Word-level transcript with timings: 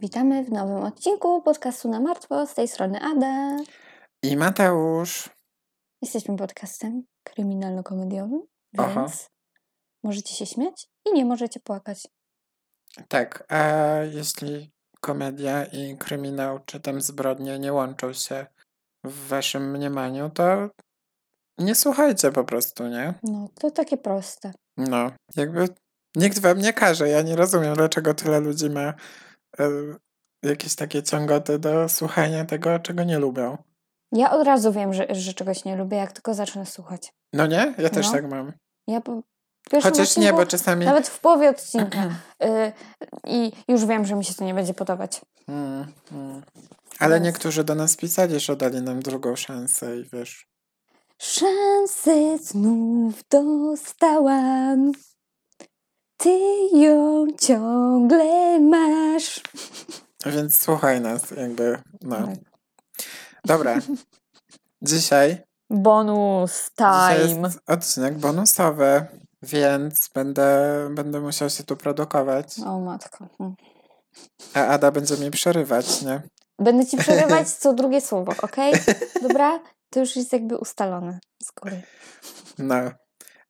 Witamy 0.00 0.44
w 0.44 0.52
nowym 0.52 0.84
odcinku 0.84 1.42
podcastu 1.42 1.88
na 1.88 2.00
martwo. 2.00 2.46
Z 2.46 2.54
tej 2.54 2.68
strony 2.68 3.00
Ada. 3.00 3.56
I 4.22 4.36
Mateusz. 4.36 5.30
Jesteśmy 6.02 6.36
podcastem 6.36 7.02
kryminalno-komediowym, 7.24 8.40
Aha. 8.78 9.00
więc 9.00 9.30
możecie 10.02 10.34
się 10.34 10.46
śmiać 10.46 10.88
i 11.06 11.12
nie 11.12 11.24
możecie 11.24 11.60
płakać. 11.60 12.08
Tak, 13.08 13.44
a 13.52 13.94
jeśli 14.12 14.72
komedia 15.00 15.64
i 15.64 15.96
kryminał, 15.96 16.58
czy 16.66 16.80
tam 16.80 17.00
zbrodnie 17.00 17.58
nie 17.58 17.72
łączą 17.72 18.12
się 18.12 18.46
w 19.04 19.28
waszym 19.28 19.70
mniemaniu, 19.70 20.30
to 20.30 20.70
nie 21.60 21.74
słuchajcie 21.74 22.32
po 22.32 22.44
prostu, 22.44 22.88
nie? 22.88 23.14
No, 23.22 23.48
to 23.60 23.70
takie 23.70 23.96
proste. 23.96 24.52
No, 24.76 25.10
jakby 25.36 25.68
nikt 26.16 26.38
wam 26.38 26.58
nie 26.58 26.72
każe. 26.72 27.08
Ja 27.08 27.22
nie 27.22 27.36
rozumiem, 27.36 27.74
dlaczego 27.74 28.14
tyle 28.14 28.40
ludzi 28.40 28.70
ma 28.70 28.80
e, 28.80 28.94
jakieś 30.42 30.74
takie 30.74 31.02
ciągoty 31.02 31.58
do 31.58 31.88
słuchania 31.88 32.44
tego, 32.44 32.78
czego 32.78 33.04
nie 33.04 33.18
lubią. 33.18 33.58
Ja 34.12 34.30
od 34.30 34.46
razu 34.46 34.72
wiem, 34.72 34.94
że, 34.94 35.06
że 35.10 35.34
czegoś 35.34 35.64
nie 35.64 35.76
lubię, 35.76 35.96
jak 35.96 36.12
tylko 36.12 36.34
zacznę 36.34 36.66
słuchać. 36.66 37.12
No 37.32 37.46
nie? 37.46 37.74
Ja 37.78 37.88
też 37.88 38.06
No. 38.06 38.12
tak 38.12 38.30
mam. 38.30 38.52
Ja 38.86 39.00
po 39.00 39.22
Chociaż 39.82 39.96
nie, 39.96 40.02
odcinku, 40.02 40.36
bo 40.36 40.46
czasami... 40.46 40.86
Nawet 40.86 41.08
w 41.08 41.20
połowie 41.20 41.50
odcinka. 41.50 42.02
y, 42.44 42.72
I 43.26 43.52
już 43.68 43.86
wiem, 43.86 44.04
że 44.04 44.14
mi 44.14 44.24
się 44.24 44.34
to 44.34 44.44
nie 44.44 44.54
będzie 44.54 44.74
podobać. 44.74 45.20
Mm, 45.48 45.86
mm. 46.12 46.42
Ale 46.98 47.14
Więc- 47.14 47.24
niektórzy 47.26 47.64
do 47.64 47.74
nas 47.74 47.96
pisali, 47.96 48.40
że 48.40 48.56
dali 48.56 48.82
nam 48.82 49.00
drugą 49.00 49.36
szansę 49.36 49.96
i 49.96 50.04
wiesz... 50.12 50.46
Szansę 51.20 52.38
znów 52.38 53.14
dostałam. 53.30 54.92
Ty 56.16 56.38
ją 56.72 57.26
ciągle 57.40 58.60
masz. 58.60 59.40
Więc 60.26 60.62
słuchaj 60.62 61.00
nas, 61.00 61.30
jakby, 61.30 61.82
no. 62.02 62.16
Tak. 62.16 62.36
Dobra. 63.44 63.78
Dzisiaj, 64.82 65.42
Bonus 65.70 66.70
dzisiaj 66.78 67.28
time. 67.28 67.48
jest 67.48 67.60
odcinek 67.66 68.18
bonusowy, 68.18 69.06
więc 69.42 70.10
będę, 70.14 70.88
będę 70.90 71.20
musiał 71.20 71.50
się 71.50 71.64
tu 71.64 71.76
produkować, 71.76 72.58
O 72.66 72.80
matko. 72.80 73.28
A 74.54 74.66
Ada 74.66 74.90
będzie 74.90 75.16
mi 75.16 75.30
przerywać, 75.30 76.02
nie? 76.02 76.22
Będę 76.58 76.86
ci 76.86 76.96
przerywać 76.96 77.48
co 77.60 77.74
drugie 77.74 78.00
słowo, 78.00 78.32
okej? 78.42 78.72
Dobra? 79.22 79.60
To 79.90 80.00
już 80.00 80.16
jest 80.16 80.32
jakby 80.32 80.58
ustalone 80.58 81.18
z 81.42 81.50
góry. 81.50 81.82
No, 82.58 82.74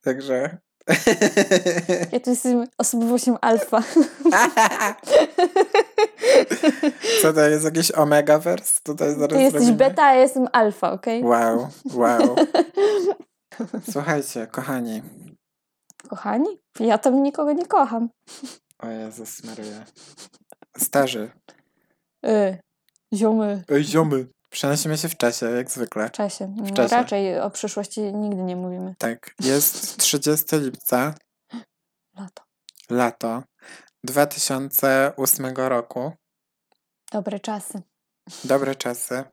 także... 0.03 0.59
Ja 2.13 2.21
tu 2.21 2.31
jestem 2.31 2.65
osobowością 2.79 3.39
alfa. 3.41 3.83
Co 7.23 7.33
to 7.33 7.41
jest, 7.41 7.65
jakiś 7.65 7.93
omega-verse? 7.93 8.81
Tutaj 8.83 9.15
zaraz 9.15 9.37
Ty 9.37 9.43
jesteś 9.43 9.61
robimy? 9.61 9.77
beta, 9.79 10.03
a 10.05 10.15
ja 10.15 10.21
jestem 10.21 10.49
alfa, 10.53 10.93
okej? 10.93 11.25
Wow, 11.25 11.69
wow. 11.95 12.37
Słuchajcie, 13.93 14.47
kochani. 14.47 15.03
Kochani? 16.09 16.61
Ja 16.81 16.99
tam 16.99 17.23
nikogo 17.23 17.53
nie 17.53 17.67
kocham. 17.67 18.09
O 18.79 18.87
Jezus 18.87 19.45
Maria. 19.45 19.85
Starzy. 20.79 21.31
Y, 22.27 22.59
ziomy. 23.15 23.65
Ej, 23.69 23.85
ziomy. 23.85 24.27
Przenosimy 24.51 24.99
się 24.99 25.09
w 25.09 25.17
czasie, 25.17 25.47
jak 25.51 25.71
zwykle. 25.71 26.09
W 26.09 26.13
czasie. 26.13 26.55
No, 26.57 26.71
czasie. 26.75 26.97
Raczej 26.97 27.41
o 27.41 27.51
przyszłości 27.51 28.01
nigdy 28.01 28.43
nie 28.43 28.57
mówimy. 28.57 28.95
Tak, 28.99 29.35
jest 29.41 29.97
30 30.03 30.57
lipca, 30.57 31.15
Lato. 32.17 32.43
lato 32.91 33.43
2008 34.05 35.47
roku. 35.57 36.13
Dobre 37.13 37.41
czasy. 37.41 37.83
Dobre 38.45 38.75
czasy. 38.75 39.25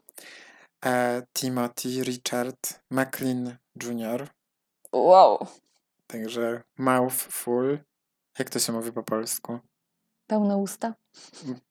E, 0.86 1.22
Timothy 1.34 2.04
Richard 2.04 2.80
McLean 2.92 3.58
Jr., 3.84 4.28
Wow. 4.94 5.48
także 6.08 6.64
mouthful. 6.78 7.80
Jak 8.40 8.50
to 8.50 8.60
się 8.60 8.74
mówi 8.74 8.92
po 8.92 9.04
polsku? 9.04 9.60
Pełne 10.28 10.58
usta. 10.58 10.94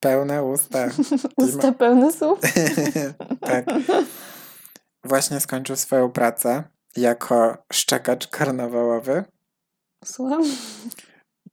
Pełne 0.00 0.44
usta. 0.44 0.88
Usta 1.36 1.72
pełne 1.72 2.12
słów. 2.12 2.38
tak. 3.40 3.64
Właśnie 5.04 5.40
skończył 5.40 5.76
swoją 5.76 6.12
pracę 6.12 6.64
jako 6.96 7.58
szczekacz 7.72 8.26
karnawałowy. 8.28 9.24
Słucham? 10.04 10.42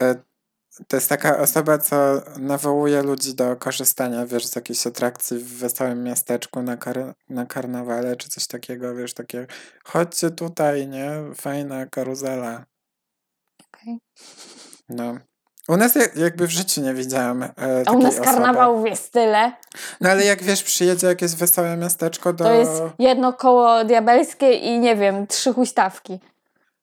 E, 0.04 0.16
To 0.88 0.98
jest 0.98 1.10
taka 1.10 1.38
osoba, 1.40 1.78
co 1.78 2.22
nawołuje 2.40 3.02
ludzi 3.04 3.36
do 3.36 3.56
korzystania, 3.56 4.26
wiesz, 4.26 4.46
z 4.46 4.56
jakiejś 4.56 4.88
atrakcji 4.88 5.38
w 5.40 5.58
wesołym 5.58 6.04
miasteczku 6.04 6.62
na, 6.62 6.78
kar- 6.78 7.14
na 7.30 7.46
karnawale, 7.46 8.16
czy 8.16 8.30
coś 8.30 8.48
takiego, 8.48 8.96
wiesz, 8.96 9.14
takie 9.14 9.48
chodźcie 9.86 10.32
tutaj, 10.32 10.88
nie? 10.88 11.12
Fajna 11.36 11.86
karuzela. 11.86 12.66
Okej. 13.68 13.98
No. 14.90 15.18
U 15.68 15.78
nas 15.78 15.96
jak, 15.96 16.16
jakby 16.16 16.48
w 16.48 16.52
życiu 16.52 16.82
nie 16.82 16.94
widziałam 16.94 17.44
e, 17.44 17.52
A 17.86 17.92
u 17.92 18.00
nas 18.00 18.14
osoby. 18.14 18.26
karnawałów 18.26 18.86
jest 18.88 19.14
tyle. 19.14 19.52
No 20.02 20.10
ale 20.10 20.26
jak 20.26 20.44
wiesz, 20.44 20.64
przyjedzie 20.64 21.08
jakieś 21.08 21.36
wesołe 21.36 21.78
miasteczko 21.78 22.34
do... 22.34 22.44
To 22.44 22.54
jest 22.54 22.82
jedno 23.00 23.34
koło 23.34 23.84
diabelskie 23.84 24.52
i 24.54 24.80
nie 24.80 24.96
wiem, 24.96 25.28
trzy 25.28 25.54
huśtawki. 25.54 26.20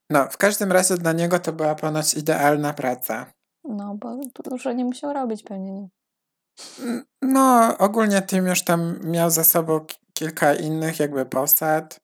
No, 0.09 0.27
w 0.31 0.37
każdym 0.37 0.71
razie 0.71 0.97
dla 0.97 1.11
niego 1.11 1.39
to 1.39 1.53
była 1.53 1.75
ponoć 1.75 2.13
idealna 2.13 2.73
praca. 2.73 3.25
No, 3.63 3.95
bo 3.99 4.17
dużo 4.49 4.71
nie 4.71 4.85
musiał 4.85 5.13
robić 5.13 5.43
pewnie. 5.43 5.71
Nie. 5.71 5.87
No, 7.21 7.77
ogólnie 7.77 8.21
Tim 8.21 8.47
już 8.47 8.63
tam 8.63 8.99
miał 9.03 9.29
za 9.29 9.43
sobą 9.43 9.79
ki- 9.79 9.97
kilka 10.13 10.53
innych 10.53 10.99
jakby 10.99 11.25
posad 11.25 11.99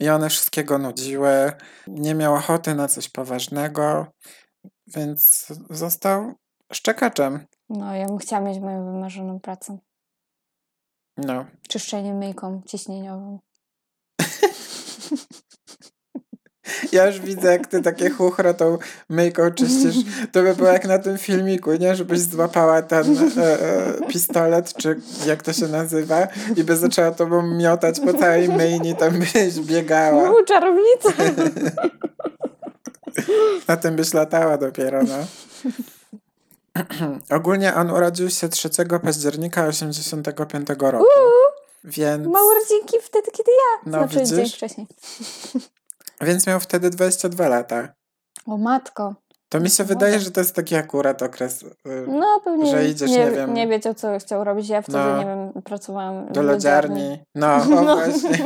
i 0.00 0.08
one 0.10 0.28
wszystkiego 0.28 0.78
nudziły. 0.78 1.52
Nie 1.86 2.14
miał 2.14 2.34
ochoty 2.34 2.74
na 2.74 2.88
coś 2.88 3.08
poważnego, 3.08 4.06
więc 4.86 5.46
został 5.70 6.34
szczekaczem. 6.72 7.46
No, 7.68 7.94
ja 7.94 8.06
bym 8.06 8.18
chciała 8.18 8.48
mieć 8.48 8.60
moją 8.60 8.92
wymarzoną 8.92 9.40
pracę. 9.40 9.78
No. 11.16 11.46
Czyszczenie 11.68 12.14
myjką 12.14 12.62
ciśnieniową. 12.66 13.38
Ja 16.92 17.06
już 17.06 17.20
widzę, 17.20 17.52
jak 17.52 17.66
ty 17.66 17.82
takie 17.82 18.10
chuchro 18.10 18.54
tą 18.54 18.78
myjką 19.08 19.50
czyścisz. 19.50 19.96
To 20.32 20.42
by 20.42 20.54
było 20.54 20.68
jak 20.68 20.84
na 20.84 20.98
tym 20.98 21.18
filmiku, 21.18 21.72
nie? 21.72 21.96
Żebyś 21.96 22.20
złapała 22.20 22.82
ten 22.82 23.16
e, 23.38 23.60
e, 23.60 23.92
pistolet, 24.08 24.74
czy 24.74 25.00
jak 25.26 25.42
to 25.42 25.52
się 25.52 25.68
nazywa, 25.68 26.28
i 26.56 26.64
by 26.64 26.76
zaczęła 26.76 27.10
tobą 27.10 27.42
miotać 27.42 28.00
po 28.00 28.14
całej 28.14 28.48
myjni, 28.48 28.96
tam 28.96 29.18
byś 29.18 29.60
biegała. 29.60 30.30
Uuu, 30.30 30.44
czarownica! 30.44 31.08
Na 33.68 33.76
tym 33.76 33.96
byś 33.96 34.14
latała 34.14 34.58
dopiero, 34.58 35.00
no. 35.02 35.14
Ogólnie 37.36 37.74
on 37.74 37.90
urodził 37.90 38.30
się 38.30 38.48
3 38.48 38.68
października 39.04 39.66
85 39.66 40.68
roku. 40.80 41.04
Więc, 41.84 42.26
Ma 42.26 42.38
urodzinki 42.44 42.96
wtedy, 43.02 43.30
kiedy 43.30 43.50
ja. 43.50 43.90
No, 43.90 43.98
znaczy 43.98 44.26
dzień 44.26 44.38
widzisz? 44.38 44.54
wcześniej. 44.54 44.86
więc 46.26 46.46
miał 46.46 46.60
wtedy 46.60 46.90
22 46.90 47.48
lata. 47.48 47.88
O 48.46 48.56
matko. 48.56 49.14
To 49.48 49.60
mi 49.60 49.70
się 49.70 49.84
wydaje, 49.84 50.20
że 50.20 50.30
to 50.30 50.40
jest 50.40 50.54
taki 50.54 50.74
akurat 50.74 51.22
okres 51.22 51.62
y, 51.62 51.68
No 52.08 52.40
pewnie 52.44 52.70
Że 52.70 52.88
idziesz, 52.88 53.10
nie, 53.10 53.18
nie 53.18 53.30
wiem- 53.30 53.54
nie 53.54 53.68
wiedział, 53.68 53.94
co 53.94 54.18
chciał 54.18 54.44
robić. 54.44 54.68
Ja 54.68 54.82
wtedy, 54.82 54.98
No. 54.98 55.18
nie 55.18 55.24
wiem, 55.26 55.62
pracowałam 55.62 56.32
do 56.32 56.42
lodziarni. 56.42 57.18
No, 57.34 57.54
o 57.54 57.64
No. 57.84 57.96
właśnie. 57.96 58.38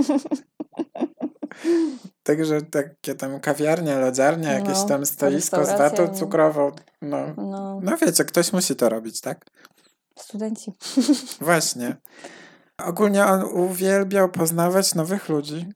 Także 2.27 2.63
takie 2.63 3.15
tam 3.15 3.41
kawiarnia, 3.41 3.99
lodziarnia, 3.99 4.53
jakieś 4.53 4.79
No, 4.79 4.85
tam 4.85 5.07
stoisko 5.07 5.65
z 5.67 5.69
watą 5.69 6.15
cukrową. 6.15 6.73
No. 7.03 7.19
No, 7.37 7.81
no 7.83 7.97
wiecie, 7.97 8.25
ktoś 8.25 8.53
musi 8.53 8.77
to 8.77 8.89
robić, 8.89 9.21
tak? 9.21 9.47
studenci. 10.19 10.73
Właśnie. 11.41 11.97
Ogólnie 12.79 13.27
on 13.27 13.43
uwielbiał 13.45 14.29
poznawać 14.29 14.95
nowych 14.95 15.29
ludzi, 15.29 15.67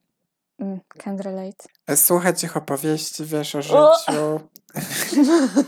Mm, 0.58 0.80
can't 0.98 1.20
relate. 1.20 1.96
słuchać 1.96 2.44
ich 2.44 2.56
opowieści, 2.56 3.24
wiesz, 3.24 3.54
o 3.54 3.58
O! 3.58 3.94
życiu 3.98 4.40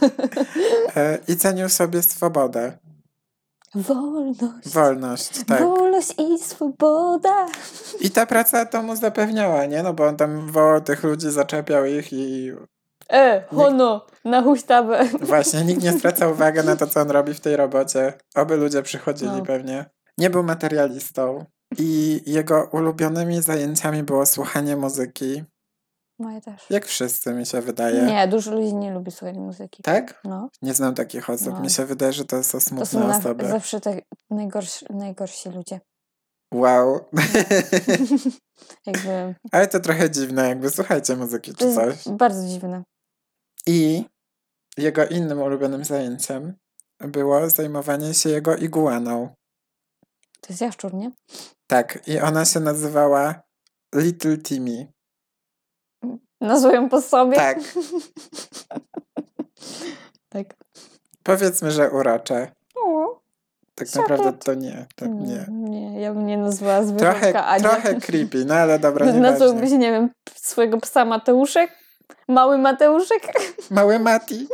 e, 0.97 1.19
i 1.29 1.37
cenił 1.37 1.69
sobie 1.69 2.03
swobodę, 2.03 2.79
Wolność. 3.75 4.69
wolność, 4.75 5.45
tak. 5.47 5.61
Wolność 5.63 6.15
i 6.19 6.39
swoboda. 6.39 7.47
I 8.01 8.11
ta 8.11 8.27
praca 8.27 8.67
to 8.67 8.83
mu 8.83 8.97
zapewniała, 8.97 9.67
nie? 9.67 9.83
No 9.83 9.93
bo 9.95 10.07
on 10.07 10.17
tam 10.17 10.47
wołał 10.53 10.81
tych 10.81 11.03
ludzi, 11.05 11.31
zaczepiał 11.31 11.85
ich 11.87 12.13
i 12.13 12.53
E, 13.13 13.45
hono, 13.55 14.07
na 14.25 14.43
huśtawę. 14.43 15.05
właśnie 15.21 15.65
nikt 15.65 15.83
nie 15.83 15.93
zwraca 15.93 16.29
uwagi 16.33 16.59
na 16.67 16.77
to, 16.77 16.87
co 16.87 17.01
on 17.01 17.11
robi 17.11 17.35
w 17.35 17.41
tej 17.41 17.57
robocie. 17.57 18.13
Oby 18.35 18.57
ludzie 18.57 18.83
przychodzili 18.83 19.31
No. 19.37 19.43
pewnie. 19.43 19.91
Nie 20.19 20.31
był 20.31 20.43
materialistą 20.43 21.45
i 21.79 22.21
jego 22.27 22.69
ulubionymi 22.73 23.43
zajęciami 23.43 24.03
było 24.03 24.27
słuchanie 24.27 24.77
muzyki 24.77 25.43
Moje 26.23 26.41
też. 26.41 26.71
Jak 26.71 26.87
wszyscy, 26.87 27.35
mi 27.35 27.47
się 27.47 27.61
wydaje. 27.61 28.03
Nie, 28.03 28.29
dużo 28.29 28.55
ludzi 28.55 28.75
nie 28.75 28.91
lubi 28.91 29.11
słuchać 29.11 29.37
muzyki. 29.37 29.83
Tak? 29.83 30.21
No, 30.25 30.49
Nie 30.63 30.75
znam 30.75 30.95
takich 30.95 31.31
osób. 31.31 31.53
No. 31.55 31.61
Mi 31.61 31.71
się 31.71 31.85
wydaje, 31.87 32.13
że 32.13 32.25
to 32.25 32.45
są 32.45 32.59
to 32.59 32.65
smutne 32.65 32.87
są 32.87 33.09
na, 33.09 33.19
osoby. 33.19 33.49
zawsze 33.49 33.81
te 33.81 34.01
najgorsi, 34.31 34.87
najgorsi 34.91 35.49
ludzie. 35.49 35.81
Wow. 36.55 37.01
Jakby, 38.87 39.35
Ale 39.53 39.69
to 39.69 39.81
trochę 39.81 40.11
dziwne, 40.11 40.49
jakby 40.49 40.71
słuchajcie 40.71 41.17
muzyki 41.17 41.53
to 41.55 41.59
czy 41.59 41.75
coś. 41.75 42.09
bardzo 42.09 42.49
dziwne. 42.49 42.83
I 43.67 44.05
jego 44.77 45.07
innym 45.07 45.41
ulubionym 45.43 45.85
zajęciem 45.85 46.55
było 47.01 47.51
zajmowanie 47.51 48.15
się 48.15 48.29
jego 48.31 48.57
iguaną. 48.57 49.29
To 50.41 50.47
jest 50.49 50.61
jaszczur, 50.61 50.95
nie? 50.95 51.11
Tak, 51.67 52.09
i 52.09 52.21
ona 52.21 52.45
się 52.45 52.61
nazywała 52.61 53.43
Little 53.95 54.39
Timmy. 54.39 54.93
Nazwą 56.43 56.89
po 56.89 57.01
sobie? 57.01 57.37
Tak, 57.37 57.59
tak. 60.35 60.47
powiedzmy, 61.23 61.71
że 61.71 61.91
urocze. 61.91 62.53
O, 62.75 63.21
Tak 63.75 63.89
Siapot. 63.89 64.11
naprawdę 64.11 64.33
to 64.45 64.55
nie, 64.55 64.87
to 64.97 65.07
nie. 65.07 65.47
nie, 65.49 66.01
ja 66.01 66.15
bym 66.15 66.27
nie 66.27 66.39
nazwała 66.39 66.85
zwierzątka 66.85 67.21
Trochę, 67.21 67.45
Ania. 67.45 67.69
trochę 67.69 68.01
creepy, 68.01 68.45
no 68.45 68.55
ale 68.55 68.79
dobra, 68.79 69.07
Nazwałbyś, 69.21 69.61
nieważne. 69.71 69.79
nie 69.79 69.91
wiem, 69.93 70.11
swojego 70.35 70.81
psa 70.81 71.05
Mateuszek? 71.05 71.71
Mały 72.29 72.59
Mateuszek? 72.59 73.33
Mały 73.71 73.99
Mati. 73.99 74.49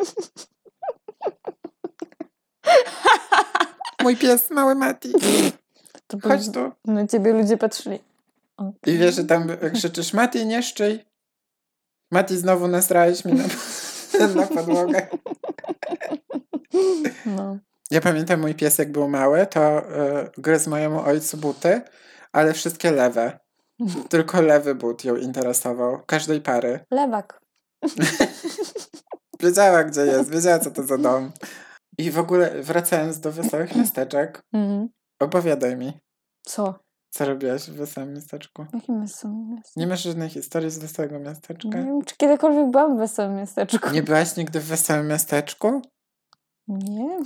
Mój 4.02 4.16
pies, 4.16 4.50
mały 4.50 4.74
Mati. 4.74 5.12
To 6.06 6.18
Chodź 6.28 6.50
tu. 6.52 6.72
na 6.84 7.06
ciebie 7.06 7.32
ludzie 7.32 7.56
patrzyli. 7.56 7.98
Okej. 8.56 8.94
I 8.94 8.98
wiesz, 8.98 9.14
że 9.14 9.24
tam 9.24 9.46
krzyczysz, 9.74 10.12
Mati, 10.12 10.46
nie. 10.46 10.62
Mati, 12.10 12.36
znowu 12.38 12.68
nasrałeś 12.68 13.24
mi 13.24 13.32
na, 13.32 13.44
na 14.36 14.46
podłogę. 14.46 15.06
No. 17.26 17.58
Ja 17.90 18.00
pamiętam, 18.00 18.40
mój 18.40 18.54
pies 18.54 18.78
jak 18.78 18.92
był 18.92 19.08
mały, 19.08 19.46
to 19.46 19.78
y, 19.80 20.30
gryzł 20.38 20.70
mojemu 20.70 21.00
ojcu 21.00 21.36
buty, 21.36 21.82
ale 22.32 22.52
wszystkie 22.52 22.90
lewe. 22.90 23.38
Tylko 24.10 24.40
lewy 24.42 24.74
but 24.74 25.04
ją 25.04 25.16
interesował. 25.16 26.02
Każdej 26.06 26.40
pary. 26.40 26.80
Lewak. 26.90 27.40
Wiedziała, 29.40 29.84
gdzie 29.84 30.00
jest, 30.00 30.30
wiedziała, 30.30 30.58
co 30.58 30.70
to 30.70 30.82
za 30.82 30.98
dom. 30.98 31.32
I 31.98 32.10
w 32.10 32.18
ogóle, 32.18 32.62
wracając 32.62 33.20
do 33.20 33.32
wesołych 33.32 33.76
miasteczek, 33.76 34.40
Mhm. 34.52 34.88
opowiadaj 35.20 35.76
mi, 35.76 35.98
Co? 36.46 36.78
Co 37.10 37.24
robiłaś 37.24 37.70
w 37.70 37.74
wesołym 37.74 38.14
miasteczku. 38.14 38.66
Jakim 38.74 39.00
wesołym 39.00 39.50
miasteczku? 39.50 39.80
Nie 39.80 39.86
masz 39.86 40.02
żadnej 40.02 40.28
historii 40.28 40.70
z 40.70 40.78
wesołego 40.78 41.18
miasteczka? 41.18 41.78
Nie 41.78 41.84
wiem, 41.84 42.04
czy 42.04 42.16
kiedykolwiek 42.16 42.70
byłam 42.70 42.96
w 42.96 42.98
wesołym 42.98 43.36
miasteczku. 43.36 43.90
Nie 43.90 44.02
byłaś 44.02 44.36
nigdy 44.36 44.60
w 44.60 44.64
wesołym 44.64 45.08
miasteczku? 45.08 45.82
Nie. 46.68 47.18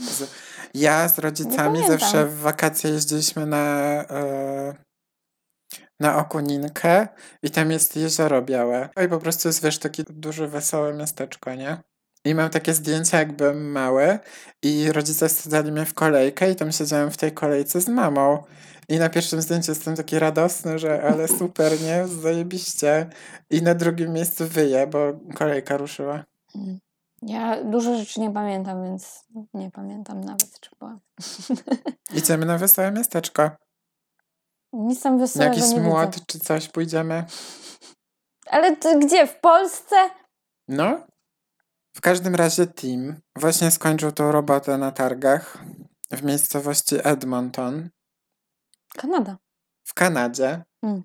Ja 0.74 1.08
z 1.08 1.18
rodzicami 1.18 1.86
zawsze 1.86 2.26
w 2.26 2.38
wakacje 2.38 2.90
jeździliśmy 2.90 3.46
na, 3.46 3.66
e, 4.10 4.74
na 6.00 6.16
Okuninkę 6.16 7.08
i 7.42 7.50
tam 7.50 7.70
jest 7.70 7.96
jezioro 7.96 8.42
białe. 8.42 8.88
I 9.04 9.08
po 9.08 9.18
prostu 9.18 9.48
jest, 9.48 9.62
wiesz, 9.62 9.78
takie 9.78 10.04
duże, 10.08 10.48
wesołe 10.48 10.94
miasteczko, 10.94 11.54
nie? 11.54 11.82
I 12.24 12.34
mam 12.34 12.50
takie 12.50 12.74
zdjęcia, 12.74 13.18
jak 13.18 13.32
byłem 13.32 13.70
mały 13.70 14.18
i 14.62 14.92
rodzice 14.92 15.28
wsadzali 15.28 15.72
mnie 15.72 15.84
w 15.84 15.94
kolejkę 15.94 16.50
i 16.50 16.56
tam 16.56 16.72
siedziałem 16.72 17.10
w 17.10 17.16
tej 17.16 17.32
kolejce 17.32 17.80
z 17.80 17.88
mamą. 17.88 18.42
I 18.92 18.98
na 18.98 19.08
pierwszym 19.08 19.42
zdjęciu 19.42 19.70
jestem 19.70 19.96
taki 19.96 20.18
radosny, 20.18 20.78
że 20.78 21.02
ale 21.02 21.28
super, 21.28 21.80
nie? 21.80 22.06
Zajebiście. 22.08 23.10
I 23.50 23.62
na 23.62 23.74
drugim 23.74 24.12
miejscu 24.12 24.48
wyję, 24.48 24.86
bo 24.86 24.98
kolejka 25.34 25.76
ruszyła. 25.76 26.24
Mm. 26.54 26.78
Ja 27.22 27.64
dużo 27.64 27.96
rzeczy 27.96 28.20
nie 28.20 28.30
pamiętam, 28.30 28.84
więc 28.84 29.24
nie 29.54 29.70
pamiętam 29.70 30.20
nawet, 30.20 30.60
czy 30.60 30.70
byłam. 30.78 31.00
Idziemy 32.18 32.46
na 32.46 32.58
wesołe 32.58 32.92
miasteczko. 32.92 33.50
Nic 34.72 35.02
tam 35.02 35.18
wesołego 35.18 35.54
jakiś 35.54 35.70
nie 35.70 35.80
młot 35.80 36.14
widzę. 36.14 36.24
czy 36.26 36.38
coś 36.38 36.68
pójdziemy? 36.68 37.24
Ale 38.50 38.76
to 38.76 38.98
gdzie? 38.98 39.26
W 39.26 39.40
Polsce? 39.40 39.96
No. 40.68 41.06
W 41.96 42.00
każdym 42.00 42.34
razie 42.34 42.66
Tim 42.66 43.20
właśnie 43.36 43.70
skończył 43.70 44.12
tą 44.12 44.32
robotę 44.32 44.78
na 44.78 44.90
targach 44.90 45.58
w 46.10 46.22
miejscowości 46.22 46.96
Edmonton 47.04 47.90
Kanada. 48.96 49.36
w 49.84 49.94
Kanadzie 49.94 50.62
Mm. 50.84 51.02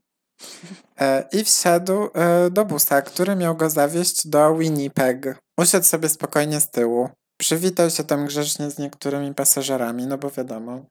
e, 0.99 1.23
i 1.31 1.43
wsiadł 1.43 2.09
e, 2.13 2.49
do 2.49 2.65
busa, 2.65 3.01
który 3.01 3.35
miał 3.35 3.55
go 3.55 3.69
zawieźć 3.69 4.27
do 4.27 4.55
Winnipeg. 4.55 5.39
Usiadł 5.59 5.85
sobie 5.85 6.09
spokojnie 6.09 6.59
z 6.61 6.69
tyłu. 6.69 7.09
Przywitał 7.39 7.89
się 7.89 8.03
tam 8.03 8.25
grzecznie 8.25 8.71
z 8.71 8.77
niektórymi 8.77 9.33
pasażerami, 9.33 10.07
no 10.07 10.17
bo 10.17 10.29
wiadomo, 10.31 10.85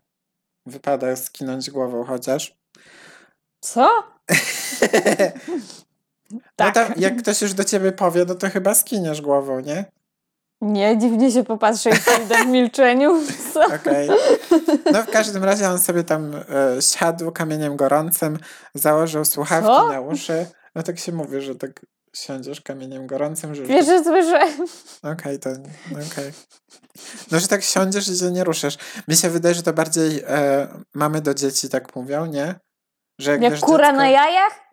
wypada 0.67 1.17
skinąć 1.17 1.71
głową 1.71 2.05
chociaż. 2.05 2.57
Co? 3.61 3.91
No 6.31 6.41
Tak. 6.57 6.75
to 6.75 6.81
jak 7.01 7.23
ktoś 7.23 7.43
już 7.43 7.55
do 7.55 7.65
ciebie 7.65 7.93
powie, 7.93 8.25
no 8.29 8.35
to 8.35 8.51
chyba 8.51 8.75
skiniesz 8.75 9.21
głową, 9.21 9.61
nie? 9.61 9.85
Nie, 10.61 10.99
dziwnie 10.99 11.31
się 11.31 11.45
popatrzę 11.45 11.91
i 11.91 11.99
pójdę 11.99 12.45
w 12.45 12.47
milczeniu. 12.47 13.23
Okej. 13.81 14.09
No 14.93 15.03
w 15.03 15.11
każdym 15.11 15.45
razie 15.45 15.69
on 15.69 15.79
sobie 15.79 16.05
tam 16.05 16.35
e, 16.35 16.83
siadł 16.83 17.33
kamieniem 17.33 17.77
gorącym, 17.77 18.39
założył 18.75 19.25
słuchawki 19.25 19.69
Co? 19.69 19.89
na 19.93 20.01
uszy. 20.01 20.47
No 20.75 20.83
tak 20.83 20.99
się 20.99 21.13
mówi, 21.13 21.41
że 21.41 21.55
tak 21.55 21.71
siądziesz 22.17 22.61
kamieniem 22.61 23.07
gorącym, 23.07 23.55
że... 23.55 23.63
Pierwsze 23.63 24.05
słyszę. 24.05 24.41
Okej, 25.03 25.39
to... 25.39 25.51
okej. 25.93 26.33
No, 27.31 27.41
że 27.41 27.49
tak 27.49 27.63
siądziesz 27.63 28.09
i 28.09 28.19
się 28.19 28.31
nie 28.31 28.45
ruszysz. 28.45 28.79
Mi 29.09 29.17
się 29.17 29.31
wydaje, 29.31 29.55
że 29.55 29.63
to 29.63 29.73
bardziej 29.73 30.23
e, 30.27 30.69
mamy 30.95 31.21
do 31.21 31.35
dzieci 31.35 31.69
tak 31.69 31.97
mówią, 31.97 32.27
nie? 32.27 32.55
Że 33.21 33.31
jak, 33.31 33.43
Jak 33.43 33.53
wiesz, 33.53 33.61
kura 33.61 33.85
dziecko... 33.87 33.97
na 33.97 34.09
jajach? 34.09 34.66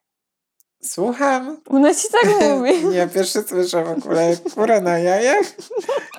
Słucham? 0.85 1.61
U 1.69 1.79
nas 1.79 2.01
się 2.03 2.07
tak 2.09 2.29
mówi. 2.49 2.85
Nie, 2.85 3.07
pierwszy 3.07 3.43
słyszę 3.43 3.83
w 3.83 3.89
ogóle 3.89 4.37
kura 4.55 4.81
na 4.81 4.99
jajach. 4.99 5.45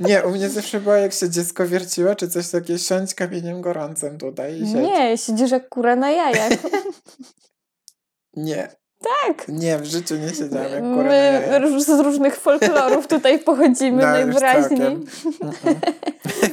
Nie, 0.00 0.22
u 0.22 0.30
mnie 0.30 0.48
zawsze 0.50 0.80
było 0.80 0.94
jak 0.94 1.12
się 1.12 1.30
dziecko 1.30 1.66
wierciło, 1.66 2.14
czy 2.14 2.28
coś 2.28 2.48
takie, 2.50 2.78
siądź 2.78 3.14
kamieniem 3.14 3.60
gorącym 3.60 4.18
tutaj 4.18 4.54
i 4.62 4.66
siedź. 4.66 4.74
Nie, 4.74 5.18
siedzisz 5.18 5.50
jak 5.50 5.68
kura 5.68 5.96
na 5.96 6.10
jajach. 6.10 6.52
Nie, 8.36 8.68
Tak. 9.26 9.48
nie, 9.48 9.78
w 9.78 9.84
życiu 9.84 10.16
nie 10.16 10.28
siedziałam 10.34 10.72
jak 10.72 10.80
kura 10.82 10.96
na 10.96 11.02
My 11.08 11.14
jajach. 11.14 11.62
róż- 11.62 11.84
z 11.84 12.00
różnych 12.00 12.36
folklorów 12.36 13.06
tutaj 13.06 13.38
pochodzimy 13.38 14.02
No, 14.02 14.08
najwyraźniej. 14.08 14.80
Mm-mm. 14.80 15.06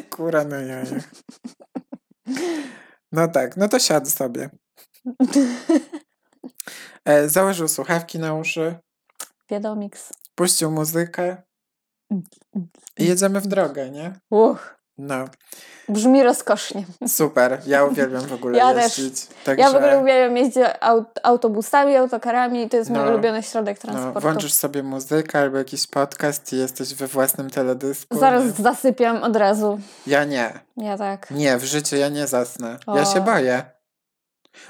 Kura 0.16 0.44
na 0.44 0.58
jajach. 0.62 1.10
No 3.12 3.28
tak, 3.28 3.58
no 3.58 3.70
to 3.70 3.80
siadł 3.80 4.10
sobie. 4.10 4.50
E, 7.06 7.30
założył 7.30 7.68
słuchawki 7.68 8.20
na 8.20 8.34
uszy, 8.34 8.76
Wiadomiks. 9.50 10.10
puścił 10.36 10.72
muzykę 10.72 11.38
i 12.98 13.06
jedziemy 13.06 13.42
w 13.42 13.48
drogę, 13.48 13.90
nie? 13.92 14.14
Uch, 14.30 14.76
No, 14.98 15.26
brzmi 15.90 16.24
rozkosznie. 16.24 16.86
super. 17.08 17.62
Ja 17.68 17.84
uwielbiam 17.86 18.22
w 18.22 18.34
ogóle 18.34 18.58
Ja 18.58 18.74
też. 18.74 18.98
jeździć. 18.98 19.28
Także, 19.46 19.62
Ja 19.64 19.72
w 19.72 19.76
ogóle 19.76 20.00
uwielbiam 20.00 20.38
jeździć 20.38 20.64
aut- 20.82 21.20
autobusami, 21.24 21.96
autokarami 21.96 22.64
i 22.64 22.70
to 22.70 22.78
jest 22.78 22.90
mój 22.90 23.00
No. 23.00 23.10
ulubiony 23.10 23.44
środek 23.44 23.78
no, 23.84 23.92
transportu. 23.92 24.20
włączysz 24.20 24.54
sobie 24.54 24.84
muzykę 24.84 25.40
albo 25.40 25.58
jakiś 25.58 25.88
podcast 25.88 26.54
i 26.54 26.58
jesteś 26.58 26.94
we 26.94 27.08
własnym 27.08 27.50
teledysku. 27.50 28.20
Zaraz 28.20 28.44
nie? 28.46 28.52
zasypiam 28.52 29.24
od 29.24 29.36
razu. 29.36 29.80
Ja 30.08 30.24
nie. 30.26 30.60
Ja 30.78 30.98
tak. 30.98 31.32
Nie, 31.32 31.58
w 31.58 31.64
życiu 31.64 31.96
ja 31.96 32.10
nie 32.10 32.28
zasnę. 32.28 32.78
Ja 32.88 33.06
się 33.06 33.20
O. 33.20 33.24
boję. 33.24 33.64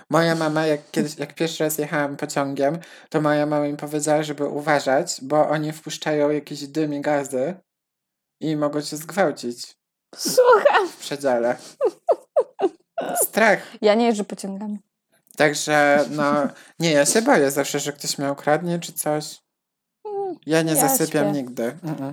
Moja 0.10 0.36
mama, 0.36 0.66
jak 0.66 0.92
kiedyś, 0.92 1.18
jak 1.18 1.36
pierwszy 1.36 1.64
raz 1.64 1.78
jechałam 1.78 2.18
pociągiem, 2.18 2.80
to 3.10 3.22
moja 3.22 3.46
mama 3.46 3.68
mi 3.68 3.78
powiedziała, 3.78 4.24
żeby 4.24 4.46
uważać, 4.46 5.18
bo 5.22 5.50
oni 5.50 5.72
wpuszczają 5.72 6.30
jakiś 6.30 6.68
dym 6.68 6.94
i 6.94 7.02
gazy 7.02 7.54
i 8.40 8.56
mogą 8.56 8.82
cię 8.82 8.98
zgwałcić 8.98 9.78
Słucham. 10.16 10.88
w 10.90 10.98
przedziale. 10.98 11.58
Strach. 13.24 13.60
Ja 13.82 13.94
nie 13.96 14.06
jeżdżę 14.06 14.24
pociągami. 14.24 14.80
Także, 15.38 16.06
no, 16.10 16.34
nie, 16.80 16.92
ja 16.92 17.06
się 17.06 17.22
boję 17.22 17.52
zawsze, 17.52 17.80
że 17.80 17.94
ktoś 17.94 18.18
mnie 18.18 18.32
ukradnie 18.32 18.80
czy 18.80 18.94
coś. 18.94 19.40
Mm, 20.06 20.36
Ja 20.46 20.62
nie 20.62 20.74
Ja 20.74 20.88
zasypiam 20.88 21.24
śpię. 21.30 21.32
nigdy. 21.44 21.78
Mm-mm. 21.84 22.12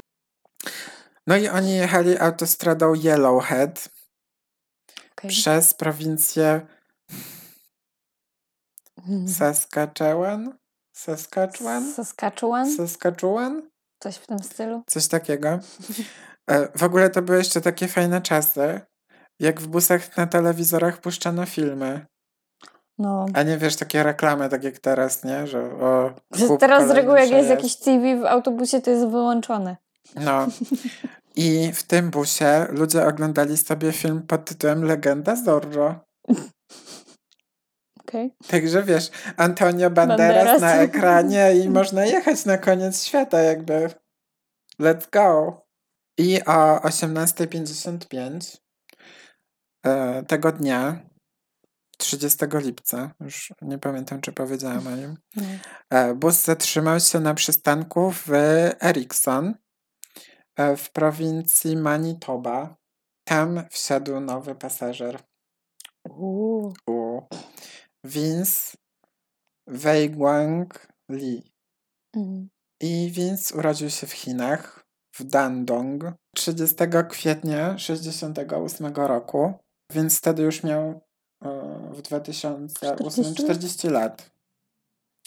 No 1.26 1.36
i 1.36 1.48
oni 1.48 1.74
jechali 1.76 2.18
autostradą 2.18 2.94
Yellowhead 2.94 3.88
okej. 5.12 5.30
przez 5.30 5.74
prowincję. 5.74 6.66
Saskatchewan? 9.28 10.58
Saskatchewan? 10.92 11.92
Saskatchewan? 11.94 12.76
Saskatchewan? 12.76 13.62
Coś 14.02 14.16
w 14.16 14.26
tym 14.26 14.38
stylu. 14.38 14.82
Coś 14.86 15.08
takiego. 15.08 15.48
E, 16.50 16.68
W 16.78 16.82
ogóle 16.82 17.10
to 17.10 17.22
były 17.22 17.38
jeszcze 17.38 17.60
takie 17.60 17.88
fajne 17.88 18.20
czasy, 18.22 18.80
jak 19.40 19.60
w 19.60 19.66
busach 19.66 20.16
na 20.16 20.26
telewizorach 20.26 21.00
puszczano 21.00 21.46
filmy. 21.46 22.06
No. 22.98 23.26
A 23.34 23.42
nie 23.42 23.58
wiesz, 23.58 23.76
takie 23.76 24.02
reklamy, 24.02 24.48
tak 24.48 24.64
jak 24.64 24.78
teraz, 24.78 25.24
nie? 25.24 25.46
Że 25.46 25.62
o, 25.62 26.14
teraz 26.58 26.88
z 26.88 26.90
reguły 26.90 27.20
jak 27.20 27.30
jest 27.30 27.48
jakiś 27.48 27.76
TV 27.76 28.16
w 28.16 28.24
autobusie, 28.24 28.80
to 28.80 28.90
jest 28.90 29.06
wyłączone. 29.06 29.76
No. 30.14 30.46
I 31.36 31.72
w 31.72 31.82
tym 31.82 32.10
busie 32.10 32.66
ludzie 32.70 33.06
oglądali 33.06 33.56
sobie 33.56 33.92
film 33.92 34.22
pod 34.22 34.44
tytułem 34.44 34.84
Legenda 34.84 35.36
Zorro. 35.36 35.94
Okej. 38.08 38.34
Także 38.48 38.82
wiesz, 38.82 39.10
Antonio 39.36 39.90
Banderas, 39.90 40.28
Banderas. 40.28 40.60
na 40.60 40.74
ekranie 40.76 41.52
i 41.56 41.70
można 41.80 42.04
jechać 42.06 42.44
na 42.44 42.58
koniec 42.58 43.04
świata, 43.04 43.40
jakby. 43.40 43.90
Let's 44.80 45.10
go. 45.10 45.60
I 46.18 46.44
o 46.44 46.76
18.55 46.78 48.56
e, 49.86 50.22
tego 50.22 50.52
dnia, 50.52 51.00
30 51.98 52.38
lipca, 52.52 53.10
już 53.20 53.52
nie 53.62 53.78
pamiętam, 53.78 54.20
czy 54.20 54.32
powiedziałam 54.32 54.86
o 54.86 54.96
nim, 54.96 55.16
No. 55.36 55.42
e, 55.90 56.14
bus 56.14 56.44
zatrzymał 56.44 57.00
się 57.00 57.20
na 57.20 57.34
przystanku 57.34 58.10
w 58.10 58.28
Erickson 58.82 59.54
e, 60.56 60.76
w 60.76 60.90
prowincji 60.92 61.76
Manitoba. 61.76 62.76
Tam 63.24 63.62
wsiadł 63.70 64.20
nowy 64.20 64.54
pasażer. 64.54 65.20
Uuu. 66.08 66.74
Vince 68.04 68.76
Weiguang 69.66 70.86
Li. 71.08 71.42
Mm. 72.16 72.48
I 72.80 73.10
Vince 73.12 73.54
urodził 73.54 73.90
się 73.90 74.06
w 74.06 74.12
Chinach, 74.12 74.86
w 75.12 75.24
Dandong, 75.24 76.04
30 76.34 76.76
kwietnia 77.08 77.78
68 77.78 78.94
roku, 78.94 79.52
więc 79.90 80.18
wtedy 80.18 80.42
już 80.42 80.62
miał 80.62 81.00
e, 81.44 81.90
w 81.92 82.02
2008 82.02 82.68
40 82.78 83.20
lat? 83.22 83.36
40 83.36 83.88
lat. 83.88 84.30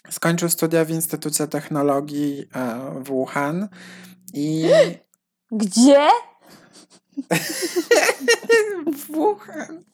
Skończył 0.09 0.49
studia 0.49 0.85
w 0.85 0.89
Instytucie 0.89 1.47
Technologii 1.47 2.49
e, 2.55 2.91
w 2.99 3.07
Wuhan 3.07 3.69
i 4.33 4.65
Gdzie? 5.51 6.07
w 8.97 9.11
Wuhan. 9.11 9.90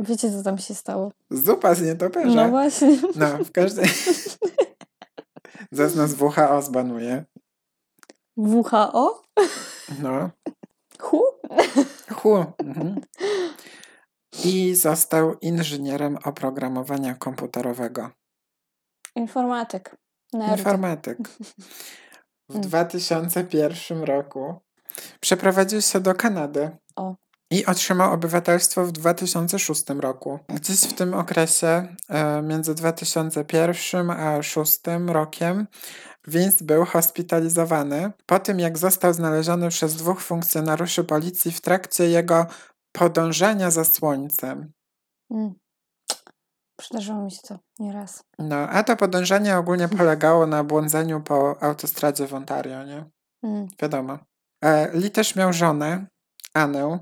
Wiecie, 0.00 0.30
co 0.30 0.42
tam 0.42 0.58
się 0.58 0.74
stało? 0.74 1.12
Zupa 1.30 1.74
z 1.74 1.82
nietoperza. 1.82 2.44
No 2.44 2.48
właśnie. 2.48 2.98
No, 3.16 3.44
w 3.44 3.52
każdej... 3.52 3.86
Zaraz 5.72 5.94
nas 5.94 6.12
WHO 6.14 6.62
zbanuje. 6.62 7.24
WHO? 8.36 9.22
No. 10.02 10.30
Hu? 11.00 11.22
Hu. 12.14 12.44
Mhm. 12.58 13.00
I 14.44 14.74
został 14.74 15.34
inżynierem 15.40 16.18
oprogramowania 16.24 17.14
komputerowego. 17.14 18.10
Informatyk. 19.16 19.96
Nerd. 20.32 20.58
Informatyk. 20.58 21.18
W 22.48 22.54
Mm. 22.56 22.62
2001 22.62 24.02
roku 24.04 24.54
przeprowadził 25.20 25.80
się 25.82 26.00
do 26.00 26.14
Kanady. 26.14 26.70
O. 26.96 27.14
I 27.52 27.66
otrzymał 27.66 28.12
obywatelstwo 28.12 28.84
w 28.86 28.92
2006 28.92 29.84
roku. 29.88 30.38
Gdzieś 30.48 30.80
w 30.80 30.92
tym 30.92 31.14
okresie, 31.14 31.96
e, 32.08 32.42
między 32.42 32.74
2001 32.74 34.10
a 34.10 34.14
2006 34.14 34.80
rokiem, 35.06 35.66
Vince 36.26 36.64
był 36.64 36.84
hospitalizowany 36.84 38.12
po 38.26 38.38
tym, 38.38 38.60
jak 38.60 38.78
został 38.78 39.12
znaleziony 39.12 39.68
przez 39.68 39.94
dwóch 39.94 40.20
funkcjonariuszy 40.20 41.04
policji 41.04 41.52
w 41.52 41.60
trakcie 41.60 42.08
jego 42.08 42.46
podążania 42.92 43.70
za 43.70 43.84
słońcem. 43.84 44.72
Mm. 45.30 45.54
Przydarzyło 46.76 47.22
mi 47.22 47.30
się 47.30 47.40
to 47.48 47.58
nieraz. 47.78 48.24
No, 48.38 48.56
a 48.56 48.82
to 48.82 48.96
podążanie 48.96 49.58
ogólnie 49.58 49.88
polegało 49.88 50.46
na 50.46 50.64
błądzeniu 50.64 51.20
po 51.20 51.62
autostradzie 51.62 52.26
w 52.26 52.34
Ontario, 52.34 52.84
nie? 52.84 53.04
Mm. 53.42 53.68
Wiadomo. 53.82 54.18
E, 54.64 54.98
Lee 54.98 55.10
też 55.10 55.36
miał 55.36 55.52
żonę, 55.52 56.06
Anę, 56.54 56.98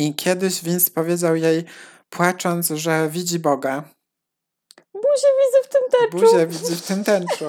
i 0.00 0.14
kiedyś 0.14 0.62
Vince 0.62 0.90
powiedział 0.90 1.36
jej, 1.36 1.64
płacząc, 2.10 2.68
że 2.68 3.08
widzi 3.08 3.38
Boga. 3.38 3.82
Buzię 4.94 5.28
widzę 5.40 5.62
w 5.64 5.68
tym 5.68 5.82
teczu. 5.90 6.26
Buzię 6.26 6.46
widzi 6.46 6.76
w 6.76 6.82
tym 6.82 7.04
tęczu. 7.04 7.44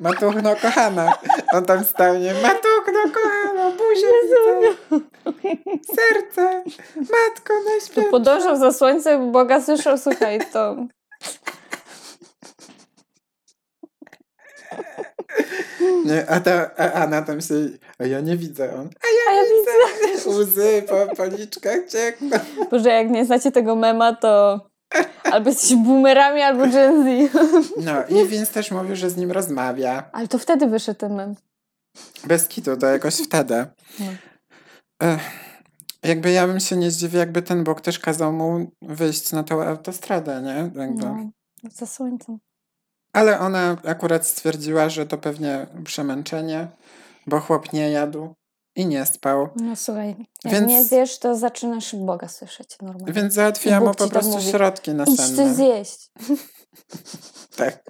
Matuchno 0.00 0.56
kochana. 0.56 1.12
On 1.52 1.64
tam 1.64 1.84
stał, 1.84 2.18
nie? 2.18 2.34
Matuchno 2.34 3.02
kochana, 3.14 3.70
buzię 3.70 4.06
widzę. 4.22 4.74
Serce. 5.96 6.64
Matko 6.96 7.54
najświętsza. 7.66 8.10
podążał 8.10 8.56
za 8.56 8.72
słońcem, 8.72 9.32
Boga 9.32 9.60
słyszał, 9.60 9.98
słuchaj, 9.98 10.40
to... 10.52 10.76
Nie, 16.04 16.30
a 16.30 16.40
ta 16.40 16.70
a 16.76 16.92
Anna 16.92 17.22
tam 17.22 17.40
się, 17.40 17.54
a 17.98 18.04
ja 18.06 18.20
nie 18.20 18.36
widzę. 18.36 18.74
On, 18.74 18.80
A 19.02 19.34
ja 19.34 19.42
widzę. 19.44 20.30
łzy 20.38 20.82
po 20.88 21.16
policzkach 21.16 21.88
ciekną. 21.88 22.38
Boże, 22.70 22.88
jak 22.88 23.10
nie 23.10 23.24
znacie 23.24 23.52
tego 23.52 23.76
mema, 23.76 24.14
to 24.16 24.60
albo 25.24 25.48
jesteście 25.50 25.76
boomerami, 25.76 26.42
albo 26.42 26.66
Gen 26.66 27.04
Z. 27.04 27.32
No 27.76 27.92
i 28.08 28.26
Vince 28.28 28.52
też 28.52 28.70
mówił, 28.70 28.96
że 28.96 29.10
z 29.10 29.16
nim 29.16 29.32
rozmawia. 29.32 30.10
Ale 30.12 30.28
to 30.28 30.38
wtedy 30.38 30.66
wyszedł 30.66 31.00
ten 31.00 31.14
mem. 31.14 31.34
Bez 32.24 32.48
kitu, 32.48 32.76
to 32.76 32.86
jakoś 32.86 33.14
wtedy. 33.14 33.66
No. 34.00 34.06
Ech, 35.02 35.20
jakby 36.02 36.30
ja 36.30 36.46
bym 36.46 36.60
się 36.60 36.76
nie 36.76 36.90
zdziwił, 36.90 37.18
jakby 37.18 37.42
ten 37.42 37.64
Bóg 37.64 37.80
też 37.80 37.98
kazał 37.98 38.32
mu 38.32 38.70
wyjść 38.82 39.32
na 39.32 39.42
tą 39.42 39.62
autostradę, 39.62 40.42
nie? 40.42 40.80
Jakby. 40.82 41.04
No, 41.04 41.30
za 41.72 41.86
słońcem. 41.86 42.38
Ale 43.12 43.38
ona 43.40 43.76
akurat 43.84 44.26
stwierdziła, 44.26 44.88
że 44.88 45.06
to 45.06 45.18
pewnie 45.18 45.66
przemęczenie, 45.84 46.68
bo 47.26 47.40
chłop 47.40 47.72
nie 47.72 47.90
jadł 47.90 48.34
i 48.76 48.86
nie 48.86 49.06
spał. 49.06 49.48
No 49.56 49.76
słuchaj, 49.76 50.16
jak 50.44 50.54
Więc- 50.54 50.68
nie 50.68 50.84
zjesz, 50.84 51.18
to 51.18 51.36
zaczynasz 51.36 51.94
Boga 51.96 52.28
słyszeć 52.28 52.76
normalnie. 52.82 53.12
Więc 53.12 53.34
załatwiła 53.34 53.76
I 53.76 53.80
mu 53.80 53.86
po 53.86 53.94
tak 53.94 54.08
prostu 54.08 54.30
mówi, 54.30 54.50
środki 54.50 54.90
Idź 54.90 54.96
nasenne. 54.96 55.36
ty 55.36 55.54
zjeść. 55.54 56.10
Tak. 57.56 57.82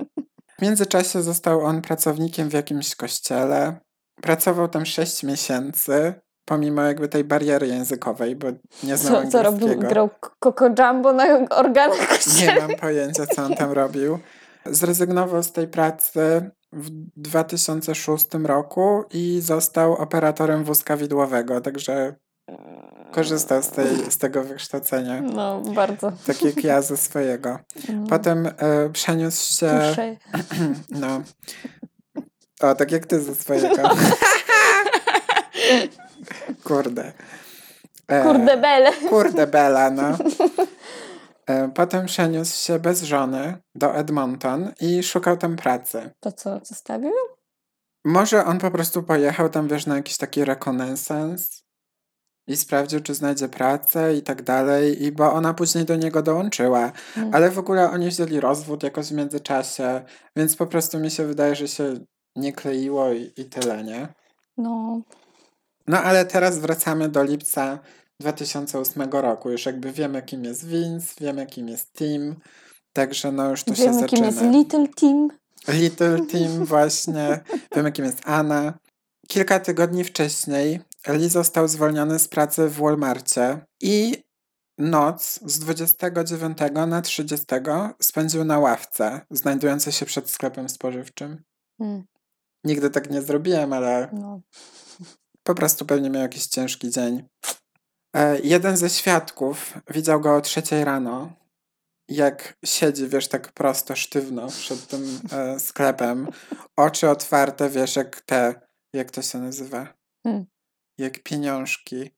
W 0.59 0.63
międzyczasie 0.63 1.23
został 1.23 1.61
on 1.65 1.83
pracownikiem 1.83 2.49
w 2.49 2.53
jakimś 2.53 2.97
kościele. 2.97 3.81
Pracował 4.23 4.69
tam 4.69 4.87
6 4.87 5.23
miesięcy, 5.23 6.15
pomimo 6.45 6.83
jakby 6.83 7.09
tej 7.09 7.25
bariery 7.25 7.67
językowej, 7.67 8.37
bo 8.37 8.47
nie 8.83 8.97
znał 8.97 9.23
Co, 9.25 9.31
co 9.31 9.43
robił? 9.43 9.57
angielskiego. 9.69 9.89
Grał 9.89 10.11
Coco 10.45 10.67
Jumbo 10.79 11.13
na 11.13 11.25
organach 11.51 12.01
Nie 12.01 12.07
kościelnych? 12.07 12.69
mam 12.69 12.77
pojęcia, 12.77 13.27
co 13.27 13.43
on 13.45 13.55
tam 13.55 13.73
robił. 13.73 14.19
Zrezygnował 14.67 15.43
z 15.43 15.53
tej 15.53 15.69
pracy 15.69 16.51
w 16.73 16.91
2006 17.17 18.27
roku 18.45 19.05
i 19.11 19.41
został 19.41 19.93
operatorem 19.95 20.65
wózka 20.65 20.97
widłowego, 20.97 21.61
także 21.61 22.15
korzystał 23.13 23.63
z, 23.63 23.69
tej, 23.69 24.11
z 24.11 24.19
tego 24.19 24.45
wykształcenia, 24.45 25.21
No, 25.21 25.61
bardzo. 25.61 26.13
tak 26.27 26.43
jak 26.43 26.65
ja 26.65 26.83
ze 26.83 26.97
swojego. 26.97 27.59
No. 27.89 28.07
Potem 28.09 28.47
e, 28.47 28.91
przeniósł 28.93 29.59
się... 29.59 29.97
No. 30.91 31.23
O, 32.61 32.75
tak 32.75 32.93
jak 32.93 33.07
ty 33.07 33.21
ze 33.21 33.35
swojego. 33.35 33.83
Kurde. 36.65 37.13
E, 38.09 38.23
Kurde 38.23 38.57
bele. 38.57 38.93
Kurde 39.09 39.47
Bela, 39.47 39.91
no. 39.91 40.03
E, 41.47 41.69
Potem 41.69 42.07
przeniósł 42.07 42.65
się 42.65 42.79
bez 42.79 43.03
żony 43.03 43.59
do 43.75 43.95
Edmonton 43.95 44.73
i 44.81 45.03
szukał 45.03 45.37
tam 45.37 45.57
pracy. 45.57 46.11
To 46.21 46.33
co, 46.33 46.61
zostawił? 46.65 47.13
Może 48.05 48.45
on 48.45 48.59
po 48.59 48.71
prostu 48.71 49.03
pojechał 49.03 49.49
tam, 49.49 49.69
wiesz, 49.69 49.87
na 49.87 49.97
jakiś 49.97 50.17
taki 50.17 50.45
rekonesans 50.45 51.65
i 52.47 52.57
sprawdził, 52.57 53.01
czy 53.01 53.15
znajdzie 53.15 53.49
pracę 53.49 54.15
i 54.15 54.23
tak 54.23 54.43
dalej, 54.43 55.05
i 55.05 55.13
bo 55.13 55.33
ona 55.33 55.55
później 55.55 55.85
do 55.85 55.97
niego 55.97 56.23
dołączyła. 56.23 56.93
Mm. 57.17 57.35
Ale 57.35 57.51
w 57.51 57.59
ogóle 57.59 57.91
oni 57.91 58.09
wzięli 58.09 58.41
rozwód 58.41 58.83
jakoś 58.83 59.09
w 59.09 59.13
międzyczasie, 59.13 60.05
więc 60.37 60.57
po 60.57 60.67
prostu 60.67 60.99
mi 60.99 61.11
się 61.11 61.27
wydaje, 61.27 61.55
że 61.55 61.69
się 61.69 61.95
nie 62.37 62.53
kleiło 62.53 63.13
i, 63.13 63.33
i 63.37 63.45
tyle, 63.45 63.85
nie? 63.85 64.09
No, 64.57 65.01
No 65.87 66.03
ale 66.03 66.25
teraz 66.25 66.59
wracamy 66.59 67.09
do 67.09 67.23
lipca 67.23 67.79
2008 68.21 69.03
roku. 69.03 69.51
Już 69.51 69.67
jakby 69.67 69.93
wiemy, 69.93 70.23
kim 70.23 70.45
jest 70.45 70.67
Vince, 70.67 71.15
wiemy, 71.21 71.47
kim 71.47 71.69
jest 71.69 71.93
Tim, 71.93 72.37
także 72.93 73.33
no 73.33 73.51
już 73.51 73.65
to 73.65 73.75
się 73.75 73.83
wiemy 73.83 74.01
zaczyna. 74.01 74.09
kim 74.09 74.25
jest 74.25 74.43
Little 74.43 74.89
Tim. 74.89 75.29
Little 75.69 76.19
Tim 76.31 76.65
właśnie, 76.65 77.41
wiemy, 77.77 77.93
kim 77.93 78.05
jest 78.05 78.21
Anna. 78.25 78.79
Kilka 79.29 79.61
tygodni 79.61 80.05
wcześniej 80.05 80.81
Lee 81.09 81.29
został 81.29 81.69
zwolniony 81.69 82.19
z 82.19 82.29
pracy 82.29 82.69
w 82.69 82.77
Walmarcie 82.77 83.67
i 83.83 84.23
noc 84.79 85.41
z 85.47 85.59
29 85.59 86.59
na 86.87 87.03
30 87.03 87.47
spędził 88.01 88.45
na 88.45 88.59
ławce, 88.59 89.21
znajdującej 89.31 89.93
się 89.93 90.07
przed 90.07 90.31
sklepem 90.31 90.69
spożywczym. 90.69 91.43
Mm, 91.81 92.05
Nigdy 92.65 92.91
tak 92.91 93.11
nie 93.11 93.23
zrobiłem, 93.23 93.73
ale 93.73 94.09
no. 94.13 94.41
po 95.43 95.55
prostu 95.55 95.87
pewnie 95.87 96.11
miał 96.11 96.23
jakiś 96.23 96.47
ciężki 96.47 96.91
dzień. 96.91 97.23
E, 98.17 98.41
jeden 98.41 98.77
ze 98.77 98.91
świadków 98.91 99.75
widział 99.91 100.21
go 100.21 100.37
o 100.37 100.41
trzeciej 100.41 100.85
rano 100.85 101.41
jak 102.11 102.57
siedzi, 102.65 103.09
wiesz, 103.09 103.29
tak 103.29 103.53
prosto, 103.53 103.97
sztywno 103.97 104.49
przed 104.49 104.87
tym 104.87 105.21
e, 105.33 105.61
sklepem, 105.61 106.29
oczy 106.77 107.11
otwarte, 107.11 107.71
wiesz, 107.71 107.97
jak 107.97 108.21
te, 108.21 108.55
jak 108.93 109.11
to 109.11 109.23
się 109.23 109.39
nazywa? 109.39 109.95
Hmm. 110.27 110.47
Jak 110.99 111.23
pieniążki. 111.23 112.11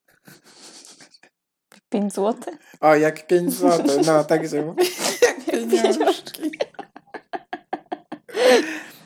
5 1.89 2.13
zł? 2.13 2.55
O, 2.81 2.95
jak 2.95 3.27
5 3.27 3.53
zł, 3.53 3.99
no 4.07 4.25
tak 4.25 4.49
się 4.49 4.63
mówi. 4.63 4.83
Jak 5.23 5.71
pieniążki. 5.71 6.51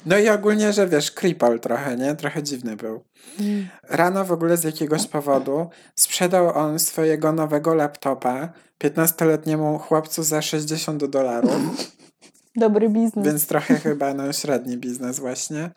No 0.07 0.19
i 0.19 0.29
ogólnie, 0.29 0.73
że 0.73 0.87
wiesz, 0.87 1.11
creeple 1.11 1.59
trochę, 1.59 1.97
nie? 1.97 2.15
Trochę 2.17 2.43
dziwny 2.43 2.77
był. 2.77 3.05
Mm. 3.41 3.69
Rano 3.83 4.25
w 4.25 4.33
ogóle 4.33 4.57
z 4.57 4.65
jakiegoś 4.65 5.07
powodu 5.07 5.69
sprzedał 5.95 6.59
on 6.59 6.79
swojego 6.79 7.33
nowego 7.33 7.75
laptopa 7.75 8.53
15-letniemu 8.85 9.79
chłopcu 9.79 10.23
za 10.23 10.43
60 10.43 11.05
dolarów, 11.05 11.51
Dobry 12.57 12.89
biznes. 12.89 13.25
więc 13.27 13.47
trochę 13.47 13.75
chyba 13.79 14.15
no, 14.15 14.33
średni 14.33 14.77
biznes 14.77 15.21
właśnie. 15.21 15.71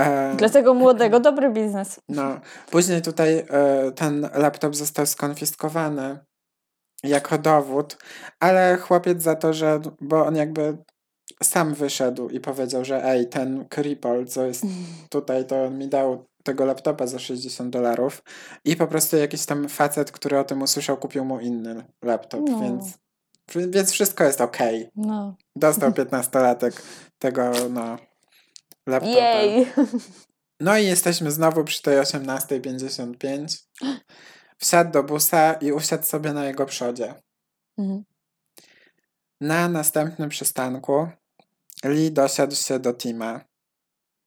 E, 0.00 0.34
Dla 0.36 0.48
tego 0.48 0.74
młodego 0.74 1.20
dobry 1.20 1.50
biznes. 1.50 2.00
no, 2.08 2.40
później 2.70 3.02
tutaj 3.02 3.38
e, 3.50 3.92
ten 3.92 4.28
laptop 4.34 4.76
został 4.76 5.06
skonfiskowany 5.06 6.18
jako 7.02 7.38
dowód, 7.38 7.96
ale 8.40 8.76
chłopiec 8.76 9.22
za 9.22 9.34
to, 9.34 9.52
że, 9.52 9.80
bo 10.00 10.26
on 10.26 10.36
jakby 10.36 10.76
sam 11.42 11.74
wyszedł 11.74 12.28
i 12.28 12.40
powiedział, 12.40 12.84
że 12.84 13.04
ej, 13.04 13.28
ten 13.28 13.68
cripple, 13.74 14.24
co 14.26 14.46
jest 14.46 14.64
tutaj, 15.10 15.46
to 15.46 15.64
on 15.64 15.78
mi 15.78 15.88
dał 15.88 16.24
tego 16.42 16.64
laptopa 16.64 17.06
za 17.06 17.18
60 17.18 17.70
dolarów 17.70 18.22
i 18.64 18.76
po 18.76 18.86
prostu 18.86 19.16
jakiś 19.16 19.46
tam 19.46 19.68
facet, 19.68 20.12
który 20.12 20.38
o 20.38 20.44
tym 20.44 20.62
usłyszał, 20.62 20.96
kupił 20.96 21.24
mu 21.24 21.40
inny 21.40 21.84
laptop, 22.02 22.40
No. 22.50 22.60
więc, 22.60 22.98
więc 23.70 23.90
wszystko 23.92 24.24
jest 24.24 24.40
okej. 24.40 24.88
No. 24.96 25.36
Dostał 25.56 25.90
15-latek 26.00 26.82
tego, 27.18 27.52
no, 27.70 27.96
laptopa. 28.86 29.18
Jej! 29.18 29.66
No 30.60 30.78
i 30.78 30.86
jesteśmy 30.86 31.30
znowu 31.30 31.64
przy 31.64 31.82
tej 31.82 31.98
18.55. 31.98 33.58
Wsiadł 34.58 34.90
do 34.90 35.02
busa 35.02 35.52
i 35.52 35.72
usiadł 35.72 36.04
sobie 36.04 36.32
na 36.32 36.44
jego 36.44 36.66
przodzie. 36.66 37.14
Mhm. 37.78 38.04
Na 39.44 39.68
następnym 39.68 40.28
przystanku 40.28 41.08
Lee 41.84 42.10
dosiadł 42.10 42.54
się 42.54 42.78
do 42.78 42.94
Tima. 42.94 43.40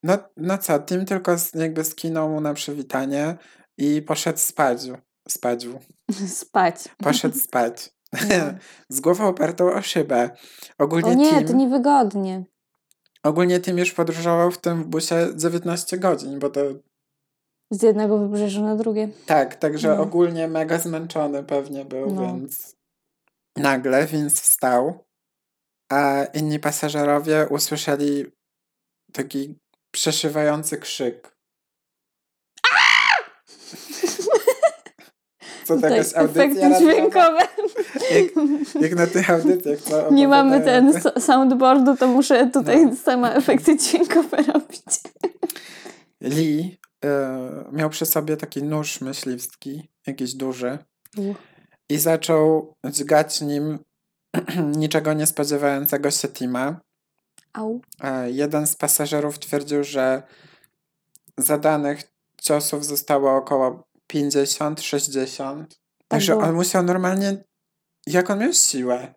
No, 0.04 0.18
no 0.38 0.58
co, 0.58 0.80
Tim 0.80 1.06
tylko 1.06 1.36
jakby 1.54 1.84
skinął 1.84 2.30
mu 2.30 2.42
na 2.42 2.54
przywitanie 2.54 3.38
i 3.78 4.02
poszedł 4.02 4.40
spać. 4.40 4.82
Spać. 5.28 5.68
Spać. 6.42 6.76
Poszedł 6.98 7.38
spać. 7.38 7.90
No. 8.14 8.20
z 8.96 9.00
głową 9.00 9.28
opartą 9.28 9.74
o 9.74 9.82
szybę. 9.82 10.30
Ogólnie 10.78 11.12
O 11.12 11.14
nie, 11.14 11.30
Tim, 11.30 11.48
to 11.48 11.54
niewygodnie. 11.54 12.44
ogólnie 13.24 13.60
Tim 13.60 13.78
już 13.78 13.92
podróżował 13.92 14.52
w 14.52 14.58
tym 14.58 14.84
busie 14.84 15.28
19 15.36 15.98
godzin, 15.98 16.40
bo 16.40 16.50
to 16.50 16.62
Z 17.72 17.84
jednego 17.84 18.18
wybrzeża 18.18 18.62
na 18.62 18.76
drugie. 18.76 19.10
Tak, 19.26 19.56
także 19.56 19.96
No. 19.96 20.02
ogólnie 20.02 20.48
mega 20.48 20.80
zmęczony 20.80 21.44
pewnie 21.44 21.86
był, 21.86 22.14
No. 22.14 22.22
więc 22.22 22.76
nagle 23.56 24.06
więc 24.06 24.42
wstał, 24.42 25.07
a 25.89 26.24
inni 26.34 26.60
pasażerowie 26.60 27.48
usłyszeli 27.50 28.25
taki 29.13 29.56
przeszywający 29.91 30.77
krzyk. 30.77 31.38
Co 35.67 35.75
to 35.75 35.82
Tak, 35.82 35.91
jakaś 35.91 36.13
audycja 36.15 36.44
efekty 36.44 36.79
dźwiękowe. 36.79 37.39
Jak, 38.12 38.32
jak 38.82 38.96
na 38.96 39.08
tych 39.08 39.29
audycjach, 39.29 39.79
co 39.82 40.12
Nie 40.12 40.27
mamy 40.27 40.62
ten 40.62 41.01
so- 41.01 41.20
soundboardu, 41.22 41.98
to 41.98 42.08
muszę 42.08 42.50
tutaj 42.53 42.86
No. 42.86 42.96
sama 42.96 43.32
efekty 43.34 43.77
dźwiękowe 43.77 44.38
robić. 44.38 44.84
Lee 46.22 46.77
e, 47.06 47.39
miał 47.72 47.89
przy 47.89 48.06
sobie 48.06 48.38
taki 48.38 48.63
nóż 48.63 49.01
myśliwski, 49.01 49.89
jakiś 50.07 50.33
duży, 50.33 50.77
i 51.90 51.98
zaczął 51.98 52.74
dźgać 52.85 53.42
nim 53.42 53.79
niczego 54.78 55.14
nie 55.14 55.28
spodziewającego 55.28 56.12
się 56.12 56.28
Tima. 56.28 56.80
Au. 57.54 57.82
E, 58.04 58.32
Jeden 58.32 58.68
z 58.68 58.76
pasażerów 58.76 59.40
twierdził, 59.40 59.84
że 59.84 60.24
zadanych 61.38 62.04
ciosów 62.42 62.86
zostało 62.86 63.36
około 63.36 63.84
50-60. 64.14 65.66
Także 66.08 66.34
było. 66.34 66.46
on 66.46 66.56
musiał 66.56 66.84
normalnie. 66.84 67.44
Jak 68.08 68.30
on 68.30 68.40
miał 68.40 68.54
siłę? 68.54 69.14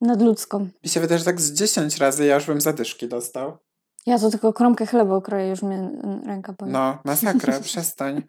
Nadludzką. 0.00 0.68
Mi 0.84 0.90
się 0.90 1.00
wydaje, 1.00 1.18
że 1.18 1.24
tak 1.24 1.40
z 1.40 1.52
10 1.52 1.98
razy 1.98 2.26
ja 2.26 2.34
już 2.34 2.46
bym 2.46 2.60
zadyszki 2.60 3.08
dostał. 3.08 3.58
Ja 4.06 4.18
to 4.18 4.30
tylko 4.30 4.52
kromkę 4.52 4.86
chleba 4.86 5.14
okroję, 5.14 5.48
już 5.48 5.62
mnie 5.62 5.90
ręka 6.26 6.52
boli. 6.52 6.72
No, 6.72 6.98
masakra, 7.04 7.60
przestań. 7.60 8.22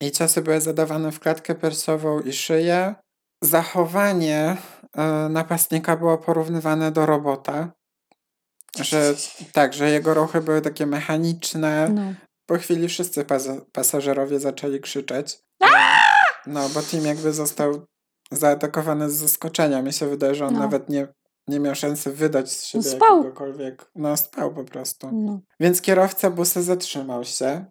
I 0.00 0.12
ciosy 0.12 0.42
były 0.42 0.60
zadawane 0.60 1.12
w 1.12 1.20
klatkę 1.20 1.54
piersiową 1.54 2.20
i 2.20 2.32
szyję. 2.32 2.94
Zachowanie 3.42 4.56
e, 4.96 5.28
napastnika 5.30 5.96
było 5.96 6.18
porównywane 6.18 6.92
do 6.92 7.06
robota. 7.06 7.72
Że 8.80 9.14
tak, 9.52 9.74
że 9.74 9.90
jego 9.90 10.14
ruchy 10.14 10.40
były 10.40 10.60
takie 10.60 10.86
mechaniczne. 10.86 11.88
No. 11.88 12.02
Po 12.46 12.58
chwili 12.58 12.88
wszyscy 12.88 13.24
pas- 13.24 13.60
pasażerowie 13.72 14.40
zaczęli 14.40 14.80
krzyczeć. 14.80 15.38
No, 16.46 16.68
bo 16.68 16.82
Tim 16.82 17.04
jakby 17.06 17.32
został 17.32 17.86
zaatakowany 18.30 19.10
z 19.10 19.14
zaskoczenia. 19.14 19.82
Mi 19.82 19.92
się 19.92 20.06
wydaje, 20.06 20.34
że 20.34 20.46
on 20.46 20.54
No. 20.54 20.60
nawet 20.60 20.88
nie, 20.88 21.08
nie 21.48 21.60
miał 21.60 21.74
szansy 21.74 22.12
wydać 22.12 22.52
z 22.52 22.64
siebie 22.64 22.84
spał. 22.84 23.16
jakiegokolwiek. 23.18 23.90
No, 23.94 24.16
spał 24.16 24.54
po 24.54 24.64
prostu. 24.64 25.10
No. 25.12 25.40
Więc 25.60 25.80
kierowca 25.80 26.30
busa 26.30 26.62
zatrzymał 26.62 27.24
się 27.24 27.64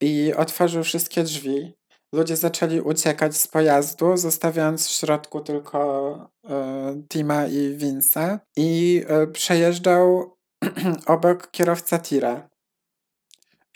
i 0.00 0.34
otworzył 0.36 0.84
wszystkie 0.84 1.22
drzwi. 1.22 1.77
Ludzie 2.12 2.36
zaczęli 2.36 2.80
uciekać 2.80 3.36
z 3.36 3.48
pojazdu, 3.48 4.16
zostawiając 4.16 4.86
w 4.86 4.90
środku 4.90 5.40
tylko 5.40 6.30
e, 6.50 7.02
Tima 7.08 7.46
i 7.46 7.76
Vince'a. 7.78 8.38
I 8.56 9.02
e, 9.08 9.26
przejeżdżał 9.26 10.36
obok 11.06 11.50
kierowca 11.50 11.98
tira. 11.98 12.48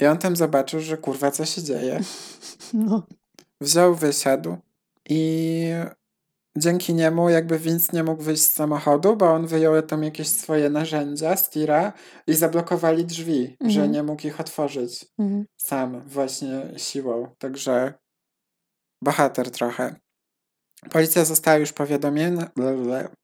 I 0.01 0.07
on 0.07 0.19
tam 0.19 0.37
zobaczył, 0.37 0.81
że 0.81 0.97
kurwa, 0.99 1.31
co 1.31 1.45
się 1.45 1.63
dzieje. 1.63 2.01
No. 2.75 3.03
Wziął, 3.61 3.95
wysiadł 3.95 4.57
i 5.09 5.65
dzięki 6.57 6.95
niemu 6.95 7.29
jakby 7.29 7.59
Vince 7.59 7.93
nie 7.93 8.05
mógł 8.05 8.23
wyjść 8.23 8.43
z 8.43 8.53
samochodu, 8.53 9.17
bo 9.17 9.33
on 9.33 9.47
wyjął 9.47 9.83
tam 9.83 10.03
jakieś 10.05 10.29
swoje 10.29 10.71
narzędzia 10.71 11.37
z 11.37 11.51
tira 11.51 11.93
i 12.27 12.35
zablokowali 12.35 13.05
drzwi, 13.05 13.57
że 13.61 13.67
Mhm. 13.81 13.93
nie 13.93 14.03
mógł 14.03 14.27
ich 14.27 14.41
otworzyć 14.41 15.07
Mhm. 15.19 15.45
sam 15.57 16.01
właśnie 16.07 16.63
siłą. 16.77 17.35
Także 17.39 17.95
bohater 19.03 19.51
trochę. 19.51 19.95
Policja 20.91 21.25
została 21.25 21.57
już 21.57 21.73
powiadomiona, 21.73 22.51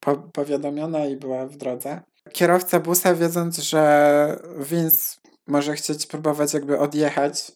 po, 0.00 0.16
powiadomiona 0.16 1.06
i 1.06 1.16
była 1.16 1.46
w 1.46 1.56
drodze. 1.56 2.00
Kierowca 2.32 2.80
busa, 2.80 3.14
wiedząc, 3.14 3.58
że 3.58 4.42
Vince 4.58 5.16
może 5.46 5.74
chcieć 5.74 6.06
próbować 6.06 6.54
jakby 6.54 6.78
odjechać, 6.78 7.52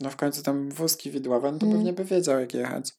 no 0.00 0.10
w 0.10 0.16
końcu 0.16 0.42
tam 0.42 0.70
wózki 0.70 1.10
widłowe, 1.10 1.52
no 1.52 1.58
to 1.58 1.66
Mm. 1.66 1.78
pewnie 1.78 1.92
by 1.92 2.04
wiedział 2.04 2.40
jak 2.40 2.54
jechać. 2.54 2.92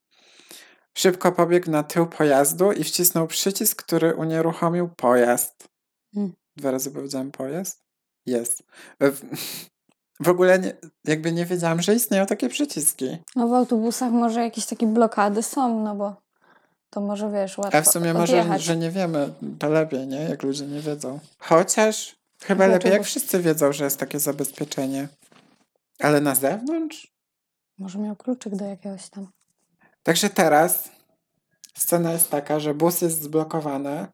Szybko 0.97 1.31
pobiegł 1.31 1.71
na 1.71 1.83
tył 1.83 2.07
pojazdu 2.07 2.71
i 2.71 2.83
wcisnął 2.83 3.27
przycisk, 3.27 3.83
który 3.83 4.15
unieruchomił 4.15 4.89
pojazd. 4.97 5.67
Mm. 6.15 6.33
Dwa 6.55 6.71
razy 6.71 6.91
powiedziałem 6.91 7.31
pojazd? 7.31 7.83
Jest. 8.25 8.63
W, 10.19 10.29
ogóle 10.29 10.59
nie, 10.59 10.73
jakby 11.05 11.31
nie 11.31 11.45
wiedziałam, 11.45 11.81
że 11.81 11.95
istnieją 11.95 12.25
takie 12.25 12.49
przyciski. 12.49 13.17
no 13.35 13.47
w 13.47 13.53
autobusach 13.53 14.11
może 14.11 14.41
jakieś 14.43 14.65
takie 14.65 14.87
blokady 14.87 15.43
są, 15.43 15.83
no 15.83 15.95
bo 15.95 16.15
to 16.89 17.01
może 17.01 17.31
wiesz, 17.31 17.57
łatwo 17.57 17.77
A 17.77 17.81
w 17.81 17.87
sumie 17.87 18.13
może, 18.13 18.39
odjechać. 18.39 18.61
że 18.63 18.77
nie 18.77 18.91
wiemy, 18.91 19.33
to 19.59 19.69
lepiej, 19.69 20.07
nie? 20.07 20.17
Jak 20.23 20.43
ludzie 20.43 20.65
nie 20.67 20.79
wiedzą. 20.79 21.19
Chociaż 21.39 22.15
chyba 22.41 22.55
Dlaczego? 22.55 22.73
lepiej, 22.73 22.91
jak 22.91 23.03
wszyscy 23.03 23.39
wiedzą, 23.39 23.71
że 23.73 23.83
jest 23.83 23.97
takie 23.99 24.19
zabezpieczenie. 24.19 25.07
Ale 25.99 26.21
na 26.21 26.35
zewnątrz? 26.35 27.07
Może 27.77 27.99
miał 27.99 28.15
kluczyk 28.15 28.55
do 28.55 28.65
jakiegoś 28.65 29.09
tam. 29.09 29.27
Także 30.03 30.29
teraz 30.29 30.89
scena 31.77 32.11
jest 32.13 32.29
taka, 32.29 32.59
że 32.59 32.73
bus 32.73 33.01
jest 33.01 33.21
zblokowany 33.21 34.07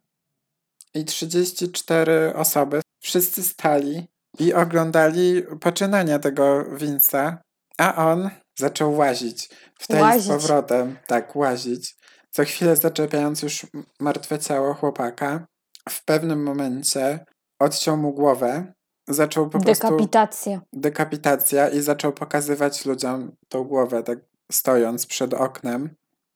i 0.94 1.06
34 1.06 2.34
osoby, 2.36 2.82
wszyscy 3.00 3.44
stali 3.44 4.08
i 4.39 4.54
oglądali 4.54 5.44
poczynania 5.62 6.20
tego 6.20 6.63
Vince'a, 6.63 7.38
a 7.78 7.96
on 8.12 8.30
zaczął 8.60 8.96
łazić. 8.96 9.50
W 9.80 9.88
tej 9.88 10.02
Łazić. 10.02 10.24
z 10.24 10.28
powrotem. 10.28 10.98
Tak, 11.08 11.36
łazić. 11.36 11.96
Co 12.32 12.44
chwilę 12.44 12.76
zaczepiając 12.76 13.42
już 13.42 13.65
martwe 14.00 14.39
ciało 14.39 14.74
chłopaka. 14.74 15.46
W 15.89 16.06
pewnym 16.06 16.44
momencie 16.44 17.26
odciął 17.60 17.98
mu 17.98 18.13
głowę. 18.13 18.74
Zaczął 19.08 19.50
po 19.50 19.60
prostu 19.60 19.88
Dekapitacja. 19.88 20.62
dekapitacja 20.74 21.70
i 21.70 21.82
zaczął 21.82 22.13
pokazywać 22.13 22.86
ludziom 22.86 23.32
tą 23.50 23.63
głowę, 23.63 24.04
tak 24.04 24.20
stojąc 24.52 25.06
przed 25.06 25.34
oknem. 25.34 25.89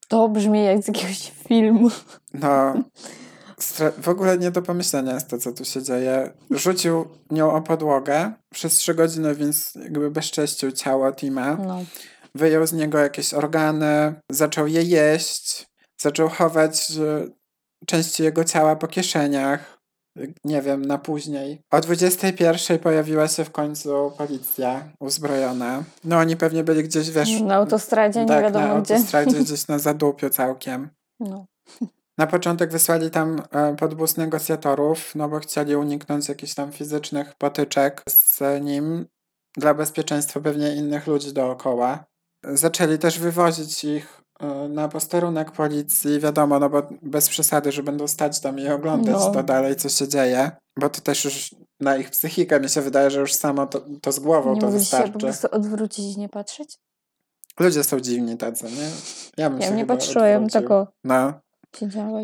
To 0.08 0.30
brzmi 0.30 0.64
jak 0.66 0.84
z 0.84 0.88
jakiegoś 0.88 1.32
filmu. 1.48 1.90
No, 2.34 2.74
w 4.02 4.10
ogóle 4.10 4.38
nie 4.38 4.52
do 4.52 4.62
pomyślenia 4.62 5.14
jest 5.14 5.28
to, 5.28 5.38
co 5.38 5.52
tu 5.52 5.66
się 5.66 5.84
dzieje. 5.84 6.34
Rzucił 6.52 7.06
nią 7.32 7.52
o 7.52 7.62
podłogę 7.62 8.32
przez 8.54 8.74
trzy 8.74 8.94
godziny, 8.94 9.36
więc 9.36 9.76
jakby 9.76 10.12
bezcześcił 10.12 10.72
ciało 10.72 11.12
Tima. 11.12 11.56
No. 11.56 11.84
Wyjął 12.36 12.68
z 12.68 12.74
niego 12.74 12.98
jakieś 12.98 13.34
organy, 13.34 14.14
zaczął 14.32 14.68
je 14.68 14.84
jeść, 14.84 15.66
zaczął 16.02 16.30
chować 16.30 16.92
części 17.86 18.24
jego 18.24 18.44
ciała 18.44 18.76
po 18.76 18.88
kieszeniach. 18.88 19.78
Nie 20.44 20.62
wiem, 20.62 20.86
na 20.86 20.98
później. 20.98 21.62
O 21.72 21.82
21 21.82 22.80
pojawiła 22.80 23.28
się 23.28 23.46
w 23.46 23.52
końcu 23.52 24.12
policja 24.18 24.90
uzbrojona. 25.00 25.84
No 26.04 26.18
oni 26.18 26.38
pewnie 26.38 26.64
byli 26.64 26.84
gdzieś, 26.84 27.12
wiesz... 27.12 27.42
Na 27.42 27.56
autostradzie, 27.56 28.20
nie 28.22 28.28
tak, 28.28 28.44
wiadomo 28.44 28.68
na 28.68 28.82
gdzie. 28.82 28.96
autostradzie, 28.96 29.40
gdzieś 29.44 29.68
na 29.68 29.80
zadupiu 29.80 30.30
całkiem. 30.30 30.90
No. 31.20 31.46
Na 32.18 32.28
początek 32.28 32.72
wysłali 32.72 33.12
tam 33.12 33.42
e, 33.52 33.76
podbóz 33.76 34.18
negocjatorów, 34.18 35.16
no 35.16 35.30
bo 35.30 35.40
chcieli 35.40 35.76
uniknąć 35.76 36.30
jakichś 36.30 36.54
tam 36.54 36.72
fizycznych 36.72 37.34
potyczek 37.38 38.04
z 38.10 38.40
nim 38.64 39.06
dla 39.58 39.74
bezpieczeństwa 39.74 40.40
pewnie 40.40 40.76
innych 40.76 41.08
ludzi 41.08 41.34
dookoła. 41.34 42.06
Zaczęli 42.44 42.98
też 42.98 43.20
wywozić 43.20 43.84
ich 43.84 44.22
e, 44.40 44.46
na 44.70 44.88
posterunek 44.90 45.52
policji, 45.52 46.20
wiadomo, 46.20 46.60
no 46.60 46.70
bo 46.70 46.84
bez 47.02 47.30
przesady, 47.30 47.72
że 47.72 47.84
będą 47.84 48.08
stać 48.08 48.40
tam 48.40 48.60
i 48.60 48.68
oglądać 48.70 49.16
No. 49.20 49.32
to 49.32 49.44
dalej, 49.44 49.76
co 49.76 49.90
się 49.90 50.08
dzieje, 50.08 50.52
bo 50.80 50.90
to 50.90 51.02
też 51.02 51.26
już 51.26 51.56
na 51.80 51.98
ich 51.98 52.10
psychikę 52.10 52.60
mi 52.60 52.70
się 52.70 52.82
wydaje, 52.82 53.10
że 53.12 53.20
już 53.20 53.34
samo 53.34 53.68
to, 53.68 53.82
to 54.02 54.12
z 54.12 54.20
głową 54.20 54.54
Nie 54.54 54.62
to 54.62 54.66
mogliście 54.68 54.98
się 54.98 54.98
po 54.98 55.04
wystarczy. 55.04 55.26
prostu 55.26 55.48
odwrócić 55.52 56.16
i 56.16 56.20
nie 56.20 56.30
patrzeć? 56.30 56.78
Ludzie 57.60 57.84
są 57.84 58.00
dziwni 58.00 58.38
tacy, 58.38 58.66
nie? 58.66 58.90
Ja 59.38 59.50
bym 59.50 59.60
Ja 59.62 59.68
się 59.68 59.74
nie 59.74 59.80
chyba 59.82 59.96
patrzyłem, 59.96 60.44
odwrócił. 60.44 60.60
tylko 60.62 60.88
No. 61.04 61.34
Siedziała 61.76 62.20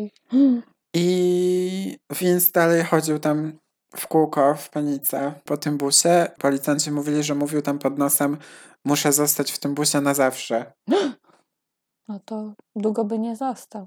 i... 0.94 1.98
Vince 2.12 2.50
dalej 2.52 2.84
chodził 2.84 3.18
tam 3.18 3.58
w 3.96 4.06
kółko, 4.06 4.54
w 4.54 4.70
panice 4.70 5.34
po 5.44 5.56
tym 5.56 5.78
busie. 5.78 6.26
Policjanci 6.38 6.90
mówili, 6.90 7.22
że 7.22 7.34
mówił 7.34 7.62
tam 7.62 7.78
pod 7.78 7.98
nosem 7.98 8.38
muszę 8.84 9.12
zostać 9.12 9.52
w 9.52 9.58
tym 9.58 9.74
busie 9.74 10.00
na 10.00 10.14
zawsze. 10.14 10.72
No 12.08 12.20
to 12.24 12.54
długo 12.76 13.04
by 13.04 13.18
nie 13.18 13.36
został. 13.36 13.86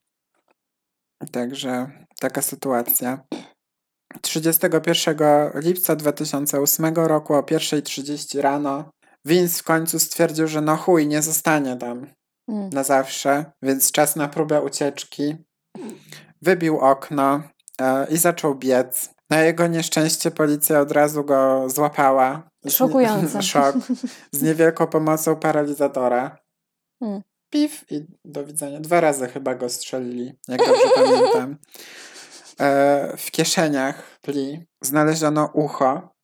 Także 1.32 1.90
taka 2.20 2.42
sytuacja. 2.42 3.24
31 4.20 5.16
lipca 5.54 5.96
2008 5.96 6.94
roku 6.94 7.34
o 7.34 7.40
1.30 7.40 8.40
rano 8.40 8.90
Vince 9.24 9.58
w 9.58 9.62
końcu 9.62 9.98
stwierdził, 9.98 10.46
że 10.46 10.60
no 10.60 10.76
chuj, 10.76 11.06
nie 11.06 11.22
zostanie 11.22 11.76
tam 11.76 12.06
Mm. 12.50 12.70
na 12.70 12.84
zawsze, 12.84 13.44
więc 13.62 13.92
czas 13.92 14.16
na 14.16 14.28
próbę 14.28 14.62
ucieczki. 14.62 15.36
Wybił 16.42 16.78
okno 16.78 17.42
e, 17.80 18.06
i 18.10 18.16
zaczął 18.16 18.54
biec. 18.54 19.14
Na 19.30 19.40
jego 19.40 19.66
nieszczęście 19.66 20.30
policja 20.30 20.80
od 20.80 20.92
razu 20.92 21.24
go 21.24 21.68
złapała. 21.68 22.50
Szokujące. 22.68 23.42
Szok. 23.52 23.76
Z 24.32 24.42
niewielką 24.42 24.86
pomocą 24.86 25.36
paralizatora. 25.36 26.38
Mm. 27.00 27.22
Pif 27.50 27.84
i 27.90 28.06
do 28.24 28.46
widzenia. 28.46 28.80
Dwa 28.80 29.00
razy 29.00 29.28
chyba 29.28 29.54
go 29.54 29.68
strzelili, 29.68 30.32
jak 30.48 30.58
dobrze 30.58 30.82
pamiętam. 31.04 31.56
E, 32.60 33.16
w 33.16 33.30
kieszeniach 33.30 34.18
pli 34.20 34.66
znaleziono 34.82 35.50
ucho, 35.54 36.14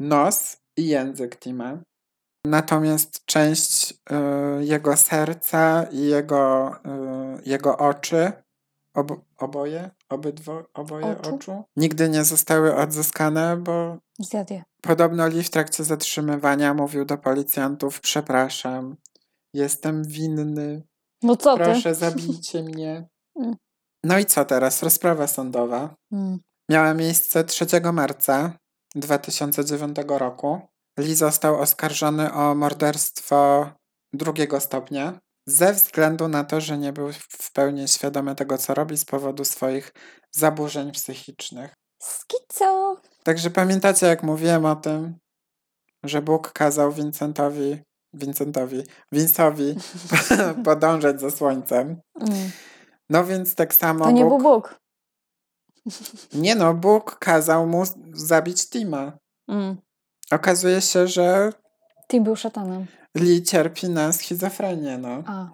nos 0.00 0.56
i 0.76 0.86
język 0.86 1.36
Tima. 1.36 1.78
Natomiast 2.46 3.24
część 3.24 3.94
e, 4.10 4.16
jego 4.64 4.96
serca 4.96 5.82
i 5.90 6.00
jego, 6.02 6.70
e, 6.84 7.38
jego 7.46 7.78
oczy, 7.78 8.32
ob, 8.94 9.12
oboje, 9.38 9.90
obydwo, 10.08 10.64
oboje 10.74 11.06
Oczu? 11.06 11.34
oczu, 11.34 11.64
nigdy 11.76 12.08
nie 12.08 12.24
zostały 12.24 12.76
odzyskane, 12.76 13.56
bo. 13.56 13.98
Podobno 14.82 15.26
Lee 15.28 15.42
w 15.42 15.50
trakcie 15.50 15.84
zatrzymywania 15.84 16.74
mówił 16.74 17.04
do 17.04 17.18
policjantów: 17.18 18.00
Przepraszam, 18.00 18.96
jestem 19.54 20.04
winny, 20.04 20.82
No 21.22 21.36
co 21.36 21.56
ty? 21.58 21.64
proszę 21.64 21.94
zabijcie 21.94 22.62
mnie. 22.68 23.08
Mm. 23.36 23.56
No 24.04 24.18
i 24.18 24.24
co 24.26 24.44
teraz? 24.44 24.82
Rozprawa 24.82 25.26
sądowa 25.26 25.94
Mm. 26.12 26.38
miała 26.70 26.94
miejsce 26.94 27.44
3 27.44 27.66
marca 27.92 28.52
2009 28.94 29.96
roku. 30.08 30.60
Lee 30.98 31.14
został 31.14 31.60
oskarżony 31.60 32.32
o 32.32 32.54
morderstwo 32.54 33.70
drugiego 34.12 34.60
stopnia 34.60 35.18
ze 35.46 35.72
względu 35.72 36.28
na 36.28 36.44
to, 36.44 36.60
że 36.60 36.78
nie 36.78 36.92
był 36.92 37.12
w 37.12 37.52
pełni 37.52 37.88
świadomy 37.88 38.34
tego, 38.34 38.58
co 38.58 38.74
robi 38.74 38.98
z 38.98 39.04
powodu 39.04 39.44
swoich 39.44 39.92
zaburzeń 40.30 40.92
psychicznych. 40.92 41.74
Skico. 42.02 42.96
Także 43.22 43.50
pamiętacie, 43.50 44.06
jak 44.06 44.22
mówiłem 44.22 44.64
o 44.66 44.76
tym, 44.76 45.18
że 46.04 46.22
Bóg 46.22 46.52
kazał 46.52 46.92
Vincentowi, 46.92 47.78
Vincentowi, 48.14 48.82
Vince'owi 49.14 49.74
podążać 50.64 51.20
za 51.20 51.30
słońcem. 51.30 52.00
Mm. 52.20 52.50
No 53.10 53.24
więc 53.24 53.54
tak 53.54 53.74
samo 53.74 54.04
To 54.04 54.10
nie 54.10 54.24
Bóg... 54.24 54.42
był 54.42 54.52
Bóg. 54.52 54.78
Nie 56.32 56.54
no, 56.54 56.74
Bóg 56.74 57.18
kazał 57.18 57.66
mu 57.66 57.84
zabić 58.12 58.68
Tima. 58.68 59.12
Mm. 59.48 59.76
Okazuje 60.30 60.80
się, 60.80 61.08
że 61.08 61.52
Ty 62.06 62.20
był 62.20 62.36
szatanem. 62.36 62.86
Lee 63.14 63.42
cierpi 63.42 63.88
na 63.88 64.12
schizofrenię, 64.12 64.98
no. 64.98 65.22
A, 65.26 65.48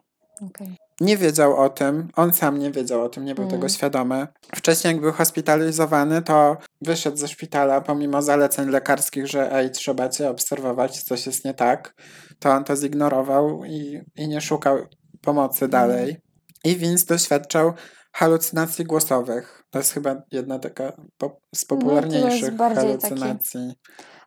okej. 0.47 0.77
Nie 1.01 1.17
wiedział 1.17 1.57
o 1.57 1.69
tym, 1.69 2.09
on 2.17 2.33
sam 2.33 2.59
nie 2.59 2.71
wiedział 2.71 3.03
o 3.03 3.09
tym, 3.09 3.25
nie 3.25 3.35
był 3.35 3.45
Mm. 3.45 3.57
tego 3.57 3.69
świadomy. 3.69 4.27
Wcześniej, 4.55 4.93
jak 4.93 5.03
był 5.03 5.13
hospitalizowany, 5.13 6.23
to 6.23 6.57
wyszedł 6.83 7.17
ze 7.17 7.29
szpitala 7.29 7.81
pomimo 7.81 8.23
zaleceń 8.23 8.71
lekarskich, 8.71 9.27
że 9.27 9.53
ej, 9.53 9.71
trzeba 9.71 10.09
cię 10.09 10.31
obserwować, 10.31 11.03
coś 11.03 11.27
jest 11.27 11.45
nie 11.45 11.55
tak. 11.55 11.95
To 12.39 12.51
on 12.51 12.65
to 12.65 12.77
zignorował 12.77 13.65
i, 13.65 14.01
i 14.17 14.29
nie 14.29 14.41
szukał 14.41 14.79
pomocy 15.21 15.69
dalej. 15.69 16.17
I 16.65 16.77
Vince 16.77 17.07
doświadczał 17.07 17.73
halucynacji 18.13 18.85
głosowych. 18.85 19.63
To 19.71 19.79
jest 19.79 19.93
chyba 19.93 20.23
jedna 20.33 20.59
taka 20.59 20.93
po, 21.19 21.41
z 21.55 21.63
No, 21.63 21.77
popularniejszych 21.77 22.43
jest 22.43 22.57
bardziej 22.57 22.99
taki 22.99 23.03
halucynacji. 23.03 23.73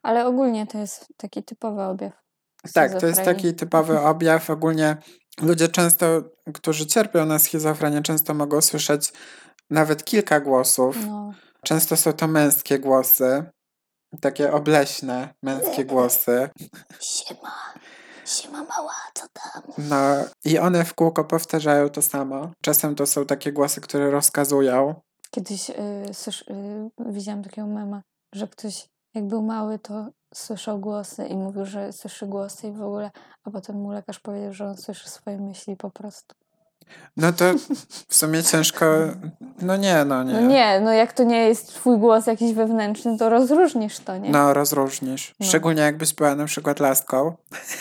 Ale 0.07 0.25
ogólnie 0.25 0.67
to 0.67 0.77
jest 0.77 1.07
taki 1.17 1.43
typowy 1.43 1.81
objaw. 1.81 2.13
Tak, 2.73 2.99
to 2.99 3.07
jest 3.07 3.23
taki 3.23 3.53
typowy 3.53 3.99
objaw. 3.99 4.49
Ogólnie 4.49 4.97
ludzie 5.41 5.67
często, 5.67 6.05
którzy 6.53 6.85
cierpią 6.85 7.25
na 7.25 7.39
schizofrenię, 7.39 8.01
często 8.01 8.33
mogą 8.33 8.61
słyszeć 8.61 9.13
nawet 9.69 10.03
kilka 10.03 10.39
głosów. 10.39 11.05
No. 11.07 11.33
Często 11.63 11.97
są 11.97 12.13
to 12.13 12.27
męskie 12.27 12.79
głosy, 12.79 13.43
takie 14.21 14.51
obleśne 14.53 15.33
męskie 15.43 15.85
głosy. 15.85 16.49
Siema. 16.99 17.73
Siema 18.25 18.63
mała, 18.63 18.95
co 19.13 19.25
tam? 19.33 19.63
No 19.77 19.97
i 20.45 20.59
one 20.59 20.85
w 20.85 20.93
kółko 20.93 21.23
powtarzają 21.23 21.89
to 21.89 22.01
samo. 22.01 22.51
Czasem 22.61 22.95
to 22.95 23.05
są 23.05 23.25
takie 23.25 23.51
głosy, 23.51 23.81
które 23.81 24.11
rozkazują. 24.11 25.01
Kiedyś 25.31 25.69
y, 25.69 25.73
słysz, 26.13 26.41
y, 26.41 26.89
widziałam 26.99 27.43
takiego 27.43 27.67
mema, 27.67 28.01
że 28.35 28.47
ktoś 28.47 28.89
jak 29.13 29.27
był 29.27 29.41
mały, 29.41 29.79
to 29.79 30.07
słyszał 30.33 30.79
głosy 30.79 31.25
i 31.25 31.37
mówił, 31.37 31.65
że 31.65 31.93
słyszy 31.93 32.27
głosy 32.27 32.67
i 32.67 32.71
w 32.71 32.81
ogóle, 32.81 33.11
a 33.43 33.51
potem 33.51 33.75
mu 33.75 33.91
lekarz 33.91 34.19
powiedział, 34.19 34.53
że 34.53 34.65
on 34.65 34.77
słyszy 34.77 35.09
swoje 35.09 35.37
myśli 35.37 35.77
po 35.77 35.89
prostu. 35.89 36.35
No 37.17 37.33
to 37.33 37.45
w 38.07 38.15
sumie 38.15 38.43
ciężko. 38.43 38.85
No 39.61 39.77
nie, 39.77 40.05
no 40.05 40.23
nie. 40.23 40.33
No 40.33 40.41
nie, 40.41 40.79
no 40.79 40.91
jak 40.91 41.13
to 41.13 41.23
nie 41.23 41.47
jest 41.47 41.67
twój 41.67 41.97
głos 41.97 42.27
jakiś 42.27 42.53
wewnętrzny, 42.53 43.17
to 43.17 43.29
rozróżnisz 43.29 43.99
to, 43.99 44.17
nie? 44.17 44.29
No, 44.29 44.53
rozróżnisz. 44.53 45.35
No. 45.39 45.45
Szczególnie 45.45 45.81
jakbyś 45.81 46.13
była 46.13 46.35
na 46.35 46.45
przykład 46.45 46.79
laską. 46.79 47.35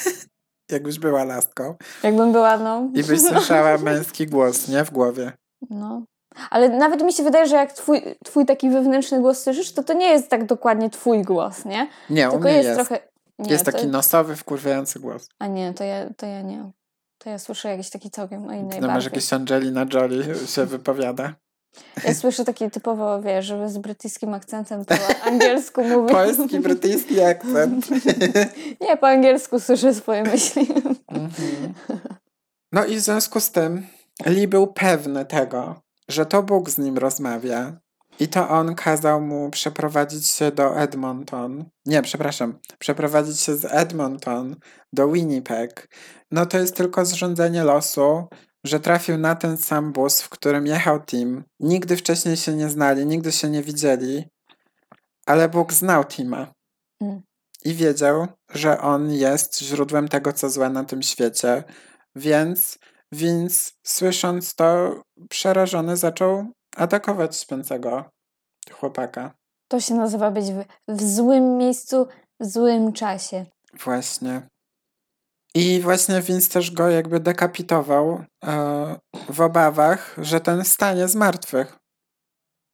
jakbyś 0.73 0.99
była 0.99 1.25
laską. 1.25 1.75
Jakbym 2.03 2.33
była, 2.33 2.57
no. 2.57 2.89
I 2.95 3.05
byś 3.05 3.21
słyszała 3.21 3.79
męski 3.79 4.27
głos, 4.27 4.69
nie? 4.69 4.85
W 4.85 4.91
głowie. 4.91 5.33
No. 5.71 6.03
Ale 6.51 6.69
nawet 6.69 7.03
mi 7.03 7.13
się 7.13 7.23
wydaje, 7.23 7.47
że 7.47 7.57
jak 7.57 7.73
twój, 7.73 8.03
twój 8.25 8.47
taki 8.47 8.71
wewnętrzny 8.71 9.21
głos 9.21 9.43
słyszysz, 9.43 9.73
to 9.73 9.83
to 9.83 9.93
nie 9.93 10.07
jest 10.09 10.29
tak 10.29 10.47
dokładnie 10.47 10.91
twój 10.91 11.23
głos, 11.23 11.65
nie? 11.65 11.89
Nie, 12.11 12.29
Tylko 12.31 12.49
jest, 12.49 12.69
jest. 12.69 12.81
trochę... 12.81 12.99
Nie, 13.39 13.51
jest 13.53 13.65
to- 13.65 13.73
taki 13.73 13.87
nosowy, 13.87 14.37
wkurwiający 14.37 15.01
głos. 15.01 15.29
A 15.39 15.47
nie, 15.47 15.75
to 15.75 15.85
ja, 15.85 16.07
to 16.17 16.27
ja 16.27 16.43
nie. 16.43 16.71
To 17.19 17.31
ja 17.31 17.39
słyszę 17.39 17.69
jakiś 17.69 17.91
taki 17.91 18.11
całkiem 18.11 18.49
o 18.49 18.53
innej 18.53 18.81
No 18.81 18.87
masz 18.87 19.05
jakieś 19.05 19.33
Angelina 19.33 19.87
Jolie 19.95 20.25
się 20.47 20.67
wypowiada. 20.67 21.35
Ja 22.05 22.15
słyszę 22.15 22.45
taki 22.45 22.71
typowo, 22.71 23.23
wiesz, 23.23 23.47
żeby 23.47 23.69
z 23.69 23.79
brytyjskim 23.79 24.35
akcentem 24.35 24.85
po 24.85 24.95
angielsku 25.27 25.85
mówi. 25.95 26.13
Polski, 26.13 26.61
brytyjski 26.61 27.21
akcent. 27.23 27.87
Nie, 28.81 28.97
po 28.97 29.09
angielsku 29.09 29.61
słyszę 29.61 29.95
swoje 29.95 30.23
myśli. 30.23 30.69
Mhm. 31.09 31.75
No 32.73 32.85
i 32.85 32.97
w 32.97 33.01
związku 33.01 33.41
z 33.41 33.51
tym 33.51 33.87
Lee 34.27 34.49
był 34.49 34.67
pewny 34.67 35.25
tego, 35.25 35.81
że 36.09 36.27
to 36.27 36.43
Bóg 36.43 36.71
z 36.71 36.79
nim 36.79 36.99
rozmawia. 36.99 37.81
I 38.21 38.29
to 38.29 38.49
on 38.49 38.75
kazał 38.75 39.21
mu 39.21 39.51
przeprowadzić 39.51 40.31
się 40.31 40.53
do 40.53 40.77
Edmonton. 40.81 41.65
Nie, 41.87 42.03
przepraszam, 42.03 42.59
przeprowadzić 42.79 43.41
się 43.41 43.57
z 43.57 43.65
Edmonton 43.65 44.57
do 44.93 45.09
Winnipeg. 45.09 45.89
No 46.31 46.47
to 46.47 46.59
jest 46.59 46.77
tylko 46.77 47.05
zrządzenie 47.05 47.65
losu, 47.65 48.29
że 48.65 48.81
trafił 48.81 49.19
na 49.19 49.35
ten 49.35 49.57
sam 49.57 49.93
bus, 49.93 50.23
w 50.23 50.29
którym 50.29 50.67
jechał 50.67 51.01
Tim. 51.01 51.45
Nigdy 51.61 51.97
wcześniej 51.97 52.37
się 52.37 52.55
nie 52.55 52.69
znali, 52.69 53.07
nigdy 53.07 53.33
się 53.33 53.51
nie 53.51 53.63
widzieli, 53.63 54.25
ale 55.27 55.49
Bóg 55.49 55.73
znał 55.73 56.05
Tima. 56.05 56.53
Mm. 57.01 57.23
I 57.65 57.75
wiedział, 57.75 58.27
że 58.55 58.81
on 58.81 59.13
jest 59.13 59.61
źródłem 59.61 60.09
tego, 60.09 60.33
co 60.33 60.51
złe 60.51 60.71
na 60.71 60.85
tym 60.85 61.03
świecie. 61.03 61.65
Więc 62.17 62.79
Vince, 63.13 63.71
słysząc 63.83 64.55
to, 64.55 65.01
przerażony 65.31 65.97
zaczął 65.97 66.47
atakować 66.77 67.37
śpiącego 67.37 68.11
chłopaka. 68.73 69.35
To 69.69 69.81
się 69.81 69.95
nazywa 69.95 70.31
być 70.31 70.45
w, 70.47 70.65
w 70.89 71.15
złym 71.15 71.57
miejscu, 71.57 72.07
w 72.41 72.47
złym 72.47 72.93
czasie. 72.93 73.47
Właśnie. 73.85 74.49
I 75.55 75.81
właśnie 75.81 76.23
Vince 76.23 76.51
też 76.51 76.71
go 76.71 76.89
jakby 76.89 77.21
dekapitował 77.21 78.25
e, 78.45 78.97
w 79.29 79.41
obawach, 79.41 80.15
że 80.19 80.41
ten 80.41 80.65
stanie 80.65 81.09
z 81.09 81.15
martwych. 81.15 81.79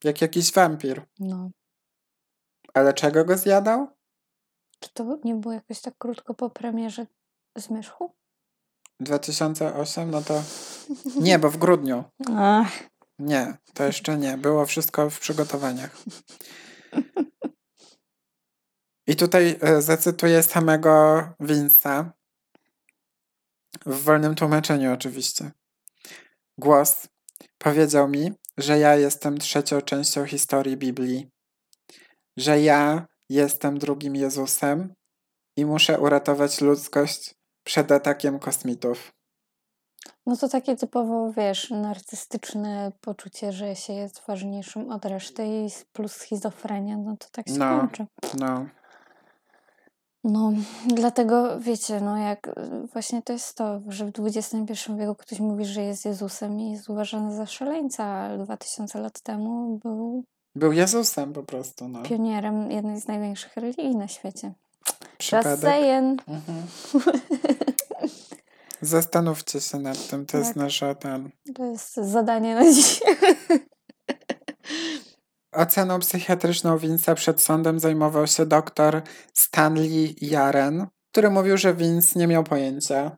Jak 0.05 0.21
jakiś 0.21 0.53
wampir. 0.53 1.03
No. 1.19 1.51
Ale 2.75 2.95
czego 2.95 3.25
go 3.25 3.37
zjadał? 3.37 3.89
Czy 4.81 4.91
to 4.93 5.19
nie 5.25 5.35
było 5.35 5.55
jakoś 5.55 5.81
tak 5.81 5.95
krótko 5.99 6.35
po 6.35 6.51
premierze 6.51 7.07
Zmierzchu? 7.57 8.15
2008, 9.01 10.11
no 10.11 10.23
to 10.23 10.43
nie, 11.21 11.39
bo 11.39 11.51
w 11.51 11.57
grudniu. 11.57 12.05
Ach, 12.37 12.73
Nie, 13.19 13.57
to 13.75 13.85
jeszcze 13.85 14.17
nie. 14.17 14.39
Było 14.39 14.67
wszystko 14.67 15.11
w 15.11 15.21
przygotowaniach. 15.21 15.97
I 19.07 19.17
tutaj 19.17 19.59
e, 19.61 19.83
zacytuję 19.83 20.43
samego 20.43 21.23
Vince'a. 21.41 22.11
W 23.87 24.03
wolnym 24.03 24.35
tłumaczeniu 24.35 24.93
oczywiście. 24.93 25.51
Głos 26.59 27.09
powiedział 27.59 28.09
mi, 28.09 28.33
że 28.59 28.79
ja 28.79 28.97
jestem 28.97 29.39
trzecią 29.39 29.81
częścią 29.81 30.27
historii 30.27 30.77
Biblii. 30.77 31.31
Że 32.37 32.61
ja 32.61 33.07
jestem 33.29 33.79
drugim 33.79 34.17
Jezusem 34.17 34.95
i 35.57 35.67
muszę 35.67 36.01
uratować 36.01 36.61
ludzkość 36.61 37.35
przed 37.65 37.93
atakiem 37.93 38.39
kosmitów. 38.39 39.13
no 40.27 40.37
to 40.37 40.49
takie 40.49 40.77
typowo, 40.77 41.33
wiesz, 41.33 41.71
narcystyczne 41.71 42.93
poczucie, 43.01 43.53
że 43.53 43.77
się 43.77 43.93
jest 43.93 44.23
ważniejszym 44.29 44.91
od 44.91 45.05
reszty 45.05 45.47
i 45.47 45.69
plus 45.93 46.13
schizofrenia, 46.13 46.97
no 46.97 47.17
to 47.17 47.27
tak 47.33 47.49
się 47.49 47.55
No. 47.59 47.81
kończy. 47.81 48.07
No, 48.39 48.67
No, 50.25 50.53
dlatego 50.87 51.61
wiecie, 51.61 52.01
no 52.01 52.17
jak 52.19 52.55
właśnie 52.93 53.23
to 53.23 53.33
jest 53.33 53.57
to, 53.57 53.81
że 53.89 54.07
w 54.07 54.13
XXI 54.21 54.93
wieku 54.99 55.15
ktoś 55.15 55.41
mówi, 55.41 55.65
że 55.65 55.83
jest 55.83 56.05
Jezusem 56.05 56.61
i 56.61 56.73
jest 56.73 56.91
uważany 56.91 57.37
za 57.37 57.47
szaleńca, 57.47 58.05
a 58.05 58.39
2000 58.39 59.01
lat 59.01 59.21
temu 59.21 59.79
był 59.83 60.25
był 60.55 60.73
Jezusem 60.73 61.33
po 61.33 61.43
prostu, 61.43 61.89
no. 61.89 62.03
pionierem 62.03 62.71
jednej 62.71 63.01
z 63.01 63.09
największych 63.09 63.57
religii 63.57 63.97
na 63.97 64.09
świecie. 64.09 64.53
Just 64.89 65.19
Przypadek. 65.19 65.61
saying. 65.61 66.23
Mhm. 66.29 66.67
Zastanówcie 68.81 69.61
się 69.61 69.79
nad 69.79 70.09
tym, 70.09 70.27
to 70.27 70.39
jest 70.39 70.51
Tak. 70.51 70.57
nasza 70.57 70.95
ten. 70.95 71.31
To 71.55 71.65
jest 71.65 71.95
zadanie 71.97 72.55
na 72.55 72.73
dzisiaj. 72.73 73.17
Oceną 75.53 75.99
psychiatryczną 75.99 76.77
Vince'a 76.77 77.15
przed 77.15 77.43
sądem 77.43 77.81
zajmował 77.81 78.27
się 78.27 78.47
doktor 78.47 79.03
Stanley 79.35 80.17
Jaren, 80.21 80.87
który 81.13 81.31
mówił, 81.31 81.57
że 81.57 81.75
Vince 81.75 82.19
nie 82.19 82.27
miał 82.27 82.45
pojęcia, 82.45 83.17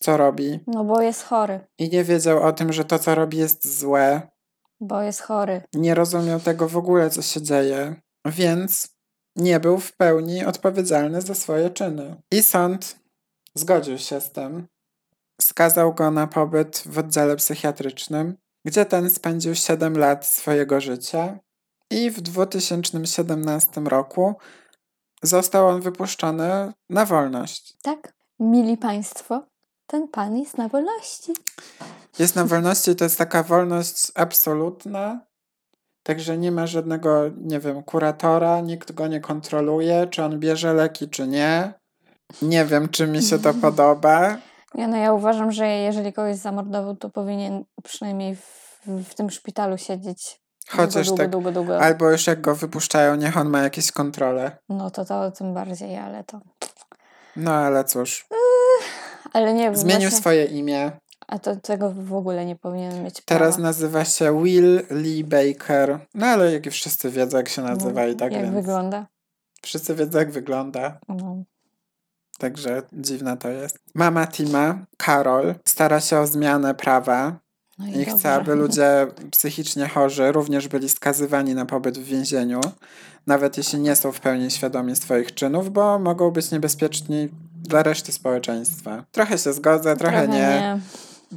co 0.00 0.16
robi 0.16 0.60
No 0.66 0.84
bo 0.84 1.02
jest 1.02 1.22
chory, 1.22 1.60
i 1.78 1.88
nie 1.90 2.04
wiedział 2.04 2.42
o 2.42 2.52
tym, 2.52 2.72
że 2.72 2.84
to, 2.84 2.98
co 2.98 3.14
robi, 3.14 3.38
jest 3.38 3.78
złe. 3.78 4.22
bo 4.80 5.02
jest 5.02 5.20
chory. 5.20 5.62
Nie 5.74 5.94
rozumiał 5.94 6.40
tego 6.40 6.68
w 6.68 6.76
ogóle, 6.76 7.10
co 7.10 7.22
się 7.22 7.42
dzieje, 7.42 7.94
więc 8.26 8.91
nie 9.36 9.60
był 9.60 9.78
w 9.78 9.92
pełni 9.92 10.44
odpowiedzialny 10.44 11.22
za 11.22 11.34
swoje 11.34 11.70
czyny. 11.70 12.16
I 12.30 12.42
sąd 12.42 12.96
zgodził 13.54 13.98
się 13.98 14.20
z 14.20 14.32
tym. 14.32 14.66
Skazał 15.40 15.94
go 15.94 16.10
na 16.10 16.26
pobyt 16.26 16.82
w 16.86 16.98
oddziale 16.98 17.36
psychiatrycznym, 17.36 18.36
gdzie 18.64 18.84
ten 18.84 19.10
spędził 19.10 19.54
7 19.54 19.98
lat 19.98 20.26
swojego 20.26 20.80
życia 20.80 21.38
i 21.90 22.10
w 22.10 22.20
2017 22.20 23.80
roku 23.80 24.34
został 25.22 25.68
on 25.68 25.80
wypuszczony 25.80 26.72
na 26.90 27.04
wolność. 27.06 27.76
Tak? 27.82 28.12
Mili 28.40 28.76
Państwo, 28.76 29.46
ten 29.86 30.08
pan 30.08 30.36
jest 30.36 30.58
na 30.58 30.68
wolności. 30.68 31.32
Jest 32.18 32.36
na 32.36 32.44
wolności 32.44 32.96
to 32.96 33.04
jest 33.04 33.18
taka 33.18 33.42
wolność 33.42 34.12
absolutna, 34.14 35.20
także 36.02 36.38
nie 36.38 36.52
ma 36.52 36.66
żadnego, 36.66 37.30
nie 37.36 37.60
wiem, 37.60 37.82
kuratora, 37.82 38.60
nikt 38.60 38.92
go 38.92 39.06
nie 39.06 39.20
kontroluje, 39.20 40.06
czy 40.10 40.24
on 40.24 40.38
bierze 40.38 40.74
leki, 40.74 41.08
czy 41.08 41.26
nie. 41.26 41.74
Nie 42.42 42.64
wiem, 42.64 42.88
czy 42.88 43.06
mi 43.06 43.22
się 43.22 43.38
to 43.38 43.54
podoba. 43.62 44.38
Ja, 44.74 44.88
no 44.88 44.96
ja 44.96 45.12
uważam, 45.12 45.52
że 45.52 45.66
jeżeli 45.66 46.12
kogoś 46.12 46.36
zamordował, 46.36 46.96
to 46.96 47.10
powinien 47.10 47.64
przynajmniej 47.84 48.36
w, 48.36 48.86
w 49.04 49.14
tym 49.14 49.30
szpitalu 49.30 49.78
siedzieć 49.78 50.42
Chociaż 50.68 51.06
długo, 51.06 51.22
tak. 51.22 51.30
długo, 51.30 51.52
długo, 51.52 51.66
długo. 51.66 51.84
Albo 51.84 52.10
już 52.10 52.26
jak 52.26 52.40
go 52.40 52.54
wypuszczają, 52.54 53.14
niech 53.16 53.36
on 53.36 53.48
ma 53.48 53.62
jakieś 53.62 53.92
kontrole. 53.92 54.56
No 54.68 54.90
to 54.90 55.04
to 55.04 55.30
tym 55.30 55.54
bardziej, 55.54 55.98
ale 55.98 56.24
to... 56.24 56.40
No 57.36 57.52
ale 57.52 57.84
cóż, 57.84 58.26
Ale 59.32 59.54
nie 59.54 59.62
wiem, 59.62 59.76
zmienił 59.76 60.00
właśnie, 60.00 60.18
swoje 60.18 60.44
imię. 60.44 60.92
A 61.32 61.38
to 61.38 61.56
tego 61.56 61.90
w 61.90 62.14
ogóle 62.14 62.46
nie 62.46 62.56
powinien 62.56 63.04
mieć 63.04 63.20
Teraz 63.24 63.54
prawa. 63.54 63.68
nazywa 63.68 64.04
się 64.04 64.42
Will 64.44 64.82
Lee 64.90 65.24
Baker. 65.24 65.98
No 66.14 66.26
ale 66.26 66.52
jak 66.52 66.70
wszyscy 66.70 67.10
wiedzą, 67.10 67.36
jak 67.36 67.48
się 67.48 67.62
nazywa 67.62 68.06
i 68.06 68.16
tak 68.16 68.32
Jak 68.32 68.42
więc. 68.42 68.54
wygląda. 68.54 69.06
Wszyscy 69.62 69.94
wiedzą, 69.94 70.18
jak 70.18 70.30
wygląda. 70.32 70.98
No. 71.08 71.42
Także 72.38 72.82
dziwne 72.92 73.36
to 73.36 73.48
jest. 73.48 73.78
Mama 73.94 74.26
Tima, 74.26 74.78
Karol, 74.96 75.54
stara 75.64 76.00
się 76.00 76.18
o 76.18 76.26
zmianę 76.26 76.74
prawa 76.74 77.36
No 77.78 77.86
i, 77.86 77.98
i 78.00 78.04
chce, 78.04 78.32
aby 78.32 78.54
ludzie 78.54 79.06
psychicznie 79.30 79.88
chorzy 79.88 80.32
również 80.32 80.68
byli 80.68 80.88
skazywani 80.88 81.54
na 81.54 81.66
pobyt 81.66 81.98
w 81.98 82.04
więzieniu, 82.04 82.60
nawet 83.26 83.56
jeśli 83.58 83.78
nie 83.78 83.96
są 83.96 84.12
w 84.12 84.20
pełni 84.20 84.50
świadomi 84.50 84.96
swoich 84.96 85.34
czynów, 85.34 85.72
bo 85.72 85.98
mogą 85.98 86.30
być 86.30 86.50
niebezpieczni 86.50 87.28
dla 87.54 87.82
reszty 87.82 88.12
społeczeństwa. 88.12 89.04
Trochę 89.12 89.38
się 89.38 89.52
zgodzę, 89.52 89.96
trochę, 89.96 90.28
nie. 90.28 90.80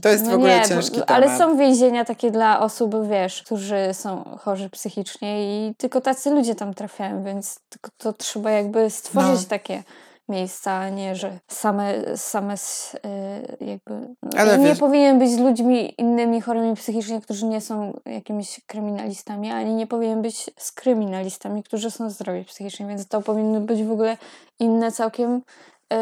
To 0.01 0.09
jest 0.09 0.23
No 0.25 0.31
w 0.31 0.33
ogóle 0.33 0.59
nie, 0.59 0.65
ciężki 0.65 0.91
temat. 0.91 1.11
ale 1.11 1.37
są 1.37 1.57
więzienia 1.57 2.05
takie 2.05 2.31
dla 2.31 2.59
osób, 2.59 2.95
wiesz, 3.09 3.43
którzy 3.43 3.89
są 3.93 4.23
chorzy 4.39 4.69
psychicznie 4.69 5.43
i 5.69 5.75
tylko 5.75 6.01
tacy 6.01 6.29
ludzie 6.31 6.55
tam 6.55 6.73
trafiają, 6.73 7.23
więc 7.23 7.59
tylko 7.69 7.89
to 7.97 8.13
trzeba 8.13 8.51
jakby 8.51 8.89
stworzyć 8.89 9.41
No. 9.41 9.49
takie 9.49 9.83
miejsca, 10.29 10.71
a 10.71 10.89
nie, 10.89 11.15
że 11.15 11.39
same, 11.47 11.93
same 12.17 12.53
y, 12.53 13.65
jakby... 13.65 14.15
no, 14.23 14.29
Ale 14.37 14.57
nie 14.57 14.65
wiesz- 14.67 14.79
powinien 14.79 15.19
być 15.19 15.31
z 15.31 15.37
ludźmi 15.37 15.93
innymi 16.01 16.41
chorymi 16.41 16.75
psychicznie, 16.75 17.21
którzy 17.21 17.45
nie 17.45 17.61
są 17.61 17.99
jakimiś 18.05 18.61
kryminalistami, 18.67 19.51
ani 19.51 19.73
nie 19.73 19.87
powinien 19.87 20.21
być 20.21 20.49
z 20.57 20.71
kryminalistami, 20.71 21.63
którzy 21.63 21.91
są 21.91 22.09
zdrowi 22.09 22.45
psychicznie, 22.45 22.85
więc 22.87 23.07
to 23.07 23.21
powinno 23.21 23.59
być 23.61 23.83
w 23.83 23.91
ogóle 23.91 24.17
inne 24.59 24.91
całkiem 24.91 25.41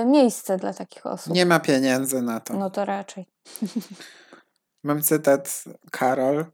miejsce 0.05 0.57
dla 0.57 0.73
takich 0.73 1.05
osób. 1.05 1.33
Nie 1.33 1.45
ma 1.45 1.59
pieniędzy 1.59 2.21
na 2.21 2.39
to. 2.39 2.53
No 2.53 2.69
to 2.69 2.85
raczej. 2.85 3.25
Mam 4.83 5.01
cytat 5.01 5.63
Karol, 5.91 6.45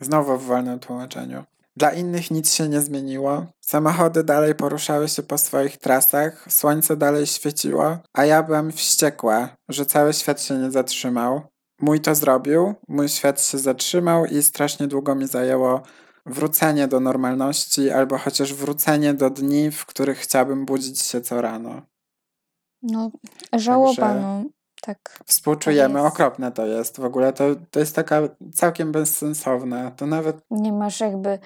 znowu 0.00 0.38
w 0.38 0.44
wolnym 0.44 0.78
tłumaczeniu. 0.78 1.44
Dla 1.76 1.90
innych 1.90 2.30
nic 2.30 2.54
się 2.54 2.68
nie 2.68 2.80
zmieniło. 2.80 3.46
Samochody 3.60 4.24
dalej 4.24 4.54
poruszały 4.54 5.08
się 5.08 5.22
po 5.22 5.38
swoich 5.38 5.76
trasach, 5.76 6.52
słońce 6.52 6.96
dalej 6.96 7.26
świeciło, 7.26 7.98
a 8.12 8.24
ja 8.24 8.42
byłam 8.42 8.72
wściekła, 8.72 9.48
że 9.68 9.86
cały 9.86 10.12
świat 10.12 10.42
się 10.42 10.58
nie 10.58 10.70
zatrzymał. 10.70 11.40
Mój 11.80 12.00
to 12.00 12.14
zrobił, 12.14 12.74
mój 12.88 13.08
świat 13.08 13.42
się 13.42 13.58
zatrzymał 13.58 14.26
i 14.26 14.42
strasznie 14.42 14.86
długo 14.86 15.14
mi 15.14 15.26
zajęło 15.26 15.82
wrócenie 16.26 16.88
do 16.88 17.00
normalności, 17.00 17.90
albo 17.90 18.18
chociaż 18.18 18.54
wrócenie 18.54 19.14
do 19.14 19.30
dni, 19.30 19.70
w 19.70 19.86
których 19.86 20.18
chciałabym 20.18 20.66
budzić 20.66 21.02
się 21.02 21.20
co 21.20 21.40
rano. 21.40 21.82
No, 22.92 23.10
żałoba, 23.52 24.14
no. 24.14 24.42
Tak. 24.82 25.18
Współczujemy, 25.26 26.00
jest. 26.02 26.14
okropne 26.14 26.52
to 26.52 26.66
jest. 26.66 27.00
W 27.00 27.04
ogóle 27.04 27.32
to, 27.32 27.44
to 27.70 27.80
jest 27.80 27.94
taka 27.96 28.20
całkiem 28.54 28.92
bezsensowne. 28.92 29.92
To 29.96 30.06
nawet 30.06 30.36
Nie 30.50 30.72
masz 30.72 31.00
jakby 31.00 31.38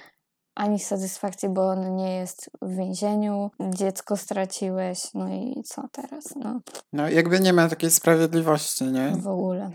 ani 0.54 0.78
satysfakcji, 0.78 1.48
bo 1.48 1.68
on 1.68 1.96
nie 1.96 2.16
jest 2.16 2.50
w 2.62 2.76
więzieniu, 2.76 3.50
dziecko 3.60 4.16
straciłeś, 4.16 5.14
no 5.14 5.28
i 5.28 5.62
co 5.64 5.88
teraz? 5.92 6.24
No, 6.36 6.60
No, 6.92 7.08
jakby 7.08 7.40
nie 7.40 7.52
ma 7.52 7.68
takiej 7.68 7.90
sprawiedliwości, 7.90 8.84
nie? 8.84 9.12
w 9.16 9.28
ogóle. 9.28 9.70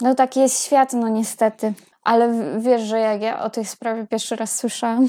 No 0.00 0.14
taki 0.14 0.40
jest 0.40 0.64
świat, 0.64 0.92
no 0.92 1.08
niestety. 1.08 1.74
Ale 2.02 2.32
wiesz, 2.60 2.82
że 2.82 2.98
jak 2.98 3.22
ja 3.22 3.40
o 3.42 3.50
tej 3.50 3.64
sprawie 3.64 4.06
pierwszy 4.06 4.36
raz 4.36 4.56
słyszałam, 4.56 5.08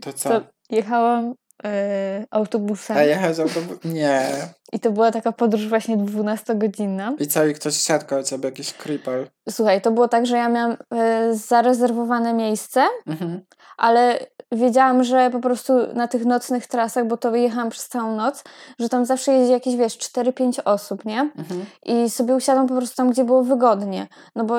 To 0.00 0.12
co? 0.12 0.28
to 0.28 0.46
jechałam 0.70 1.34
e, 1.64 2.24
autobusem 2.30 2.96
A 2.96 3.02
jechać 3.02 3.38
autobus? 3.38 3.78
Nie. 3.84 4.26
i 4.72 4.80
to 4.80 4.90
była 4.90 5.10
taka 5.12 5.32
podróż 5.32 5.68
właśnie 5.68 5.96
12-godzinna. 5.96 7.12
I 7.18 7.26
co, 7.26 7.46
i 7.46 7.54
ktoś 7.54 7.76
siadł 7.76 8.06
koło 8.06 8.22
ciebie, 8.22 8.44
jakiś 8.48 8.72
creeper. 8.72 9.28
Słuchaj, 9.50 9.80
to 9.82 9.90
było 9.90 10.08
tak, 10.08 10.26
że 10.26 10.36
ja 10.36 10.48
miałam 10.48 10.76
e, 10.94 11.34
zarezerwowane 11.34 12.34
miejsce, 12.34 12.82
Mhm. 13.06 13.40
ale 13.78 14.18
wiedziałam, 14.52 15.04
że 15.04 15.30
po 15.30 15.40
prostu 15.40 15.72
na 15.94 16.08
tych 16.08 16.24
nocnych 16.24 16.66
trasach, 16.66 17.06
bo 17.06 17.16
to 17.16 17.36
jechałam 17.36 17.70
przez 17.70 17.88
całą 17.88 18.16
noc, 18.16 18.44
że 18.78 18.88
tam 18.88 19.04
zawsze 19.06 19.32
jeździ 19.32 19.52
jakieś, 19.52 19.76
wiesz, 19.76 19.98
4-5 19.98 20.60
osób, 20.64 21.04
nie? 21.04 21.20
Mhm. 21.20 21.64
I 21.86 22.10
sobie 22.10 22.34
usiadłam 22.34 22.66
po 22.66 22.74
prostu 22.76 22.96
tam, 22.96 23.10
gdzie 23.10 23.24
było 23.24 23.42
wygodnie. 23.42 24.06
No 24.36 24.44
bo 24.44 24.56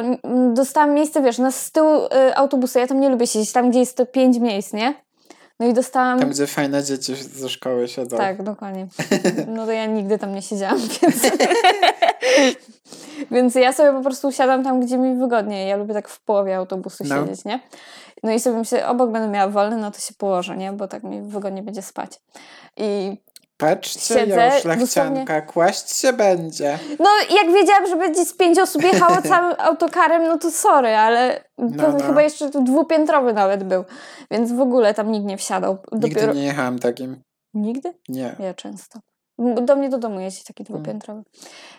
dostałam 0.53 0.93
miejsce, 0.93 1.21
wiesz, 1.21 1.37
na 1.37 1.51
z 1.51 1.71
tyłu 1.71 2.05
y, 2.05 2.35
autobusu. 2.35 2.79
Ja 2.79 2.87
tam 2.87 2.99
nie 2.99 3.09
lubię 3.09 3.27
siedzieć, 3.27 3.51
tam, 3.51 3.69
gdzie 3.69 3.79
jest 3.79 3.97
to 3.97 4.05
5 4.05 4.37
miejsc, 4.37 4.73
nie? 4.73 4.93
No 5.61 5.67
i 5.67 5.73
dostałam... 5.73 6.19
Tam, 6.19 6.29
gdzie 6.29 6.47
fajne 6.47 6.83
dzieci 6.83 7.15
ze 7.15 7.49
szkoły 7.49 7.87
siedzą. 7.87 8.17
Tak, 8.17 8.43
dokładnie. 8.43 8.87
No 9.55 9.65
to 9.65 9.71
ja 9.71 9.85
nigdy 9.85 10.17
tam 10.19 10.35
nie 10.35 10.41
siedziałam, 10.41 10.79
więc... 11.01 11.31
więc 13.31 13.55
ja 13.55 13.73
sobie 13.73 13.93
po 13.93 14.01
prostu 14.03 14.27
usiadłam 14.27 14.63
tam, 14.63 14.79
gdzie 14.79 14.97
mi 14.97 15.15
wygodniej. 15.15 15.69
Ja 15.69 15.75
lubię 15.77 15.93
tak 15.93 16.09
w 16.09 16.23
połowie 16.23 16.57
autobusu 16.57 17.03
No. 17.07 17.15
siedzieć, 17.15 17.45
nie? 17.45 17.59
No 18.23 18.31
i 18.31 18.39
sobie 18.39 18.57
myślę, 18.57 18.87
obok 18.87 19.11
będę 19.11 19.27
miała 19.27 19.51
wolny, 19.51 19.77
no 19.77 19.91
to 19.91 19.99
się 19.99 20.13
położę, 20.13 20.57
nie? 20.57 20.71
Bo 20.73 20.87
tak 20.87 21.03
mi 21.03 21.21
wygodnie 21.21 21.63
będzie 21.63 21.81
spać. 21.81 22.19
I 22.77 23.17
Patrzcie, 23.61 23.99
Siedzę, 24.15 24.45
już 24.45 24.61
szlachcianka, 24.61 25.41
kłaść 25.41 25.97
się 25.97 26.13
będzie. 26.13 26.79
No, 26.99 27.09
jak 27.35 27.53
wiedziałam, 27.53 27.87
że 27.87 27.95
będzie 27.95 28.25
z 28.25 28.33
pięć 28.33 28.59
osób 28.59 28.83
jechało 28.83 29.21
całym 29.29 29.55
autokarem, 29.59 30.23
no 30.23 30.37
to 30.37 30.51
sorry, 30.51 30.95
ale 30.95 31.43
No, 31.57 31.91
no. 31.91 32.03
chyba 32.05 32.21
jeszcze 32.21 32.49
tu 32.51 32.63
dwupiętrowy 32.63 33.33
nawet 33.33 33.63
był. 33.63 33.83
Więc 34.31 34.51
w 34.51 34.61
ogóle 34.61 34.93
tam 34.93 35.11
nikt 35.11 35.25
nie 35.25 35.37
wsiadał. 35.37 35.77
Nigdy 35.91 36.27
nie 36.33 36.43
jechałam 36.45 36.79
takim. 36.79 37.21
Nigdy? 37.53 37.93
Nie. 38.09 38.35
Ja 38.39 38.53
często. 38.53 38.99
Do 39.61 39.75
mnie 39.75 39.89
do 39.89 39.97
domu 39.97 40.19
jeździ 40.19 40.43
taki 40.43 40.63
Mm. 40.63 40.81
dwupiętrowy. 40.81 41.21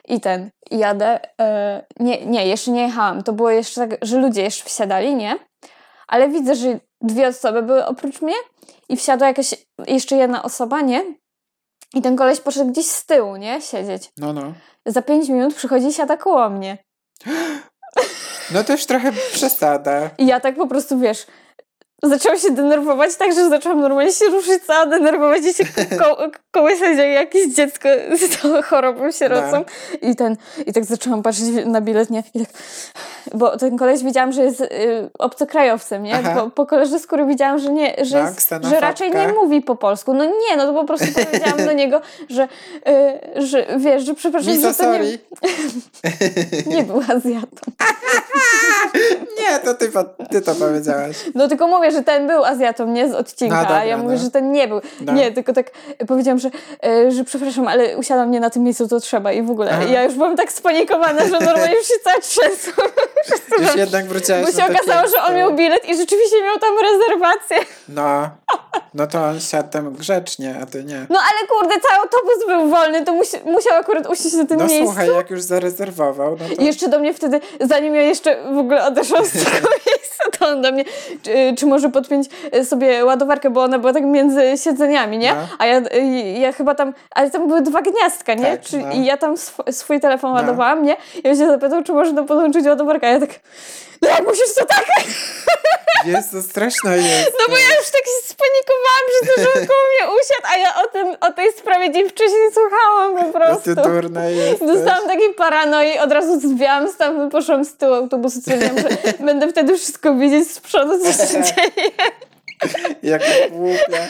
I 0.08 0.20
ten, 0.20 0.50
jadę. 0.70 1.20
E, 1.40 1.84
nie, 2.00 2.26
nie, 2.26 2.46
jeszcze 2.46 2.70
nie 2.70 2.82
jechałam. 2.82 3.22
To 3.22 3.32
było 3.32 3.50
jeszcze 3.50 3.88
tak, 3.88 4.04
że 4.04 4.16
ludzie 4.18 4.42
jeszcze 4.42 4.64
wsiadali, 4.64 5.14
nie? 5.14 5.36
Ale 6.08 6.28
widzę, 6.28 6.54
że 6.54 6.78
dwie 7.00 7.28
osoby 7.28 7.62
były 7.62 7.86
oprócz 7.86 8.22
mnie 8.22 8.34
i 8.88 8.96
wsiadła 8.96 9.26
jakaś 9.26 9.54
jeszcze 9.86 10.16
jedna 10.16 10.42
osoba, 10.42 10.80
nie? 10.80 11.02
I 11.94 12.02
ten 12.02 12.16
koleś 12.16 12.40
poszedł 12.40 12.70
gdzieś 12.70 12.86
z 12.86 13.06
tyłu, 13.06 13.36
nie? 13.36 13.60
Siedzieć. 13.60 14.12
No, 14.18 14.32
no. 14.32 14.52
Za 14.86 15.02
pięć 15.02 15.28
minut 15.28 15.54
przychodzi 15.54 15.86
i 15.86 15.92
siada 15.92 16.16
koło 16.16 16.50
mnie. 16.50 16.78
No 18.50 18.64
to 18.64 18.72
już 18.72 18.86
trochę 18.86 19.12
przesada. 19.32 20.10
I 20.18 20.26
ja 20.26 20.40
tak 20.40 20.56
po 20.56 20.66
prostu, 20.66 20.98
wiesz, 20.98 21.26
zaczęłam 22.02 22.38
się 22.38 22.50
denerwować 22.50 23.16
tak, 23.16 23.34
że 23.34 23.48
zaczęłam 23.48 23.80
normalnie 23.80 24.12
się 24.12 24.24
ruszyć 24.24 24.62
cała, 24.66 24.86
denerwować 24.86 25.42
i 25.42 25.54
się 25.54 25.64
ko- 25.98 26.18
kołysać 26.50 26.96
jak 26.98 27.08
jakieś 27.08 27.54
dziecko 27.54 27.88
z 28.16 28.40
tą 28.42 28.62
chorobą 28.62 29.12
sierocą. 29.12 29.64
I 30.02 30.16
ten, 30.16 30.36
i 30.66 30.72
tak 30.72 30.84
zaczęłam 30.84 31.22
patrzeć 31.22 31.44
na 31.66 31.80
bilet, 31.80 32.10
nie? 32.10 32.22
I 32.34 32.38
tak, 32.46 32.48
bo 33.34 33.58
ten 33.58 33.78
koleś 33.78 34.02
widziałam, 34.02 34.32
że 34.32 34.42
jest 34.42 34.60
y, 34.60 34.66
obcokrajowcem, 35.18 36.02
nie? 36.02 36.14
Aha. 36.14 36.40
Po, 36.40 36.50
po 36.50 36.66
kolorze 36.66 36.98
skóry 36.98 37.26
widziałam, 37.26 37.58
że 37.58 37.72
nie, 37.72 37.94
że, 38.04 38.22
No, 38.22 38.28
jest, 38.28 38.50
że 38.62 38.80
raczej 38.80 39.10
nie 39.10 39.28
mówi 39.28 39.62
po 39.62 39.76
polsku. 39.76 40.14
No 40.14 40.24
nie, 40.24 40.56
no 40.56 40.66
to 40.66 40.72
po 40.72 40.84
prostu 40.84 41.06
powiedziałam 41.24 41.66
do 41.66 41.72
niego, 41.72 42.00
że, 42.30 42.48
y, 43.36 43.42
że 43.46 43.66
wiesz, 43.76 44.02
że 44.02 44.14
przepraszam, 44.14 44.52
Misa, 44.52 44.68
że 44.68 44.74
to 44.74 44.84
nie, 44.84 44.98
sorry. 44.98 45.18
nie 46.76 46.82
był 46.82 47.00
Azjatą. 47.00 47.72
Nie, 49.40 49.58
to 49.58 49.74
ty, 49.74 49.90
ty 50.30 50.40
to 50.42 50.54
powiedziałaś. 50.54 51.16
No 51.34 51.48
tylko 51.48 51.66
mówię, 51.66 51.91
że 51.92 52.02
ten 52.02 52.26
był 52.26 52.44
Azjatą, 52.44 52.86
nie 52.86 53.08
z 53.08 53.14
odcinka, 53.14 53.56
No, 53.56 53.62
dobra, 53.62 53.76
a 53.76 53.84
ja 53.84 53.96
mówię, 53.98 54.14
no. 54.16 54.22
że 54.22 54.30
ten 54.30 54.52
nie 54.52 54.68
był. 54.68 54.80
No. 55.00 55.12
Nie, 55.12 55.32
tylko 55.32 55.52
tak 55.52 55.70
powiedziałam, 56.08 56.38
że, 56.38 56.50
e, 56.84 57.10
że 57.10 57.24
przepraszam, 57.24 57.68
ale 57.68 57.96
usiadłam 57.96 58.30
nie 58.30 58.40
na 58.40 58.50
tym 58.50 58.62
miejscu, 58.62 58.88
to 58.88 59.00
trzeba 59.00 59.32
i 59.32 59.42
w 59.42 59.50
ogóle. 59.50 59.70
Aha. 59.74 59.82
Ja 59.84 60.04
już 60.04 60.14
byłam 60.14 60.36
tak 60.36 60.52
spanikowana, 60.52 61.24
że 61.24 61.30
normalnie 61.30 61.74
już 61.76 61.86
się 61.86 61.94
cała 62.04 62.20
trzęsła. 62.20 62.84
Już 63.58 63.76
jednak 63.76 64.06
wróciłaś 64.06 64.40
Bo 64.40 64.46
na 64.58 64.64
się 64.64 64.72
okazało, 64.72 65.08
że 65.08 65.22
on 65.22 65.36
miał 65.36 65.54
bilet 65.54 65.88
i 65.88 65.96
rzeczywiście 65.96 66.42
miał 66.42 66.58
tam 66.58 66.70
rezerwację. 66.82 67.56
No, 67.88 68.30
no 68.94 69.06
to 69.06 69.24
on 69.24 69.40
siadł 69.40 69.70
tam 69.70 69.92
grzecznie, 69.94 70.56
a 70.62 70.66
ty 70.66 70.84
nie. 70.84 71.06
No 71.10 71.18
ale 71.18 71.48
kurde, 71.48 71.74
cały 71.88 72.00
autobus 72.00 72.46
był 72.46 72.68
wolny, 72.68 73.04
to 73.04 73.12
musi, 73.12 73.36
musiał 73.44 73.74
akurat 73.80 74.06
usiąść 74.06 74.32
na 74.34 74.46
tym 74.46 74.58
No 74.58 74.66
miejscu. 74.66 74.86
słuchaj, 74.86 75.08
jak 75.14 75.30
już 75.30 75.42
zarezerwował, 75.42 76.36
no 76.40 76.56
to... 76.56 76.62
I 76.62 76.64
jeszcze 76.66 76.88
do 76.88 76.98
mnie 76.98 77.14
wtedy, 77.14 77.40
zanim 77.60 77.94
ja 77.94 78.02
jeszcze 78.02 78.36
w 78.54 78.58
ogóle 78.58 78.86
odeszłam 78.86 79.24
z 79.26 79.32
tego 79.32 79.68
miejsca, 79.86 80.24
to 80.38 80.48
on 80.48 80.62
do 80.62 80.72
mnie, 80.72 80.84
czy, 81.22 81.54
czy 81.58 81.66
może 81.66 81.81
podpiąć 81.90 82.26
e, 82.52 82.64
sobie 82.64 83.04
ładowarkę, 83.04 83.50
bo 83.50 83.62
ona 83.62 83.78
była 83.78 83.92
tak 83.92 84.04
między 84.04 84.42
siedzeniami, 84.64 85.18
nie? 85.18 85.34
No. 85.34 85.40
A 85.58 85.66
ja, 85.66 85.78
y, 85.78 86.00
ja 86.38 86.52
chyba 86.52 86.74
tam, 86.74 86.94
ale 87.10 87.30
tam 87.30 87.48
były 87.48 87.60
dwa 87.62 87.82
gniazdka, 87.82 88.34
nie? 88.34 88.44
Tak, 88.44 88.60
czy, 88.60 88.78
no. 88.78 88.92
I 88.92 89.04
ja 89.04 89.16
tam 89.16 89.34
sw- 89.34 89.72
swój 89.72 90.00
telefon 90.00 90.30
No. 90.30 90.36
ładowałam, 90.40 90.82
nie? 90.82 90.96
I 91.24 91.28
on 91.28 91.36
się 91.36 91.46
zapytał, 91.46 91.82
czy 91.82 91.92
można 91.92 92.22
podłączyć 92.22 92.66
ładowarkę, 92.66 93.06
a 93.06 93.10
ja 93.10 93.20
tak, 93.20 93.30
no 94.02 94.08
jak 94.08 94.24
musisz 94.26 94.54
to 94.58 94.64
tak? 94.64 94.84
Jezu, 96.04 96.42
straszna 96.42 96.96
jest. 96.96 97.32
No 97.40 97.46
bo 97.48 97.56
ja 97.58 97.68
już 97.76 97.90
tak 97.90 98.02
się 98.06 98.28
spanikowałam, 98.34 99.04
że 99.22 99.44
to, 99.44 99.52
koło 99.52 99.84
mnie 99.90 100.20
usiadł, 100.20 100.54
a 100.54 100.56
ja 100.56 100.82
o, 100.84 100.88
tym, 100.88 101.16
o 101.20 101.32
tej 101.32 101.52
sprawie 101.52 101.92
dzień 101.92 102.08
wcześniej 102.08 102.42
słuchałam 102.52 103.16
po 103.16 103.22
No 103.26 103.32
prostu. 103.32 103.74
durna 103.74 104.24
jesteś. 104.28 104.68
Dostałam 104.68 105.06
takiej 105.08 105.34
paranoi, 105.34 105.98
od 105.98 106.12
razu 106.12 106.40
zwiałam 106.40 106.88
stamtąd, 106.92 107.32
poszłam 107.32 107.64
z 107.64 107.76
tyłu 107.76 107.94
autobusu, 107.94 108.40
stwierdziłam, 108.40 108.76
że 108.78 108.88
będę 109.26 109.48
wtedy 109.48 109.76
wszystko 109.78 110.14
widzieć 110.14 110.50
z 110.50 110.60
przodu, 110.60 110.98
co 110.98 111.12
się 111.26 111.42
dzieje. 111.54 111.90
Jak 113.02 113.22
głupia. 113.50 113.98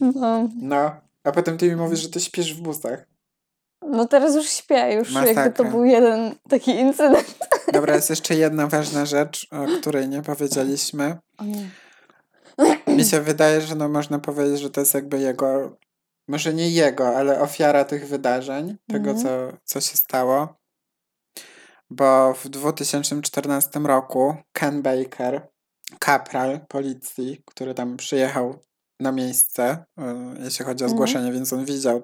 No. 0.00 0.48
No, 0.62 0.90
a 1.24 1.32
potem 1.32 1.58
ty 1.58 1.66
mi 1.68 1.76
mówisz, 1.76 2.00
że 2.00 2.08
ty 2.08 2.20
śpisz 2.20 2.54
w 2.54 2.60
busach. 2.60 3.06
No 3.90 4.06
teraz 4.08 4.34
już 4.34 4.46
śpię, 4.46 4.92
już 4.94 5.12
jakby 5.12 5.32
to 5.34 5.34
Masakra. 5.40 5.70
był 5.70 5.84
jeden 5.84 6.34
taki 6.48 6.70
incydent. 6.70 7.38
Dobra, 7.72 7.94
jest 7.94 8.10
jeszcze 8.10 8.34
jedna 8.34 8.66
ważna 8.66 9.06
rzecz, 9.06 9.48
o 9.50 9.78
której 9.80 10.08
nie 10.08 10.22
powiedzieliśmy. 10.22 11.16
O 11.38 11.44
nie. 11.44 11.70
Mi 12.86 13.04
się 13.04 13.20
wydaje, 13.20 13.60
że 13.60 13.74
no 13.74 13.88
można 13.88 14.18
powiedzieć, 14.18 14.60
że 14.60 14.70
to 14.70 14.80
jest 14.80 14.94
jakby 14.94 15.18
jego, 15.18 15.76
może 16.28 16.54
nie 16.54 16.70
jego, 16.70 17.16
ale 17.16 17.40
ofiara 17.40 17.84
tych 17.84 18.08
wydarzeń, 18.08 18.76
tego 18.88 19.10
Mhm. 19.10 19.26
co, 19.26 19.56
co 19.64 19.80
się 19.80 19.96
stało. 19.96 20.56
Bo 21.90 22.34
w 22.34 22.48
2014 22.48 23.80
roku 23.86 24.34
Ken 24.52 24.82
Baker, 24.82 25.48
kapral 25.98 26.60
policji, 26.68 27.42
który 27.46 27.74
tam 27.74 27.96
przyjechał 27.96 28.58
na 29.00 29.12
miejsce, 29.12 29.84
y, 29.98 30.02
jeśli 30.44 30.64
chodzi 30.64 30.84
o 30.84 30.86
Mhm. 30.86 30.90
zgłoszenie, 30.90 31.32
więc 31.32 31.52
on 31.52 31.64
widział 31.64 32.02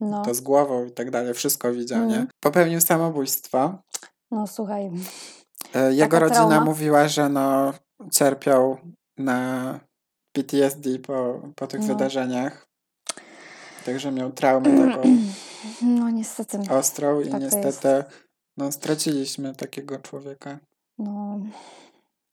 No. 0.00 0.22
to 0.22 0.34
z 0.34 0.40
głową 0.40 0.84
i 0.84 0.90
tak 0.90 1.10
dalej, 1.10 1.34
wszystko 1.34 1.72
widział, 1.72 1.98
nie? 2.00 2.04
Mhm. 2.14 2.26
Popełnił 2.40 2.80
samobójstwo. 2.80 3.78
No 4.30 4.46
słuchaj, 4.46 4.90
E, 5.74 5.92
Jego 5.92 6.04
Taka 6.16 6.18
rodzina 6.18 6.46
trauma. 6.48 6.64
mówiła, 6.64 7.08
że 7.08 7.28
no 7.28 7.72
cierpiał 8.12 8.76
na 9.18 9.80
PTSD 10.32 10.98
po, 10.98 11.40
po 11.56 11.66
tych 11.66 11.80
No. 11.80 11.86
wydarzeniach. 11.86 12.66
Także 13.86 14.12
miał 14.12 14.32
traumę 14.32 14.88
taką 14.92 15.02
no 15.82 16.10
niestety, 16.10 16.58
ostrą 16.70 17.20
i 17.20 17.28
Tak 17.30 17.40
niestety 17.40 18.04
no, 18.56 18.72
straciliśmy 18.72 19.54
takiego 19.54 19.98
człowieka. 19.98 20.58
no, 20.98 21.38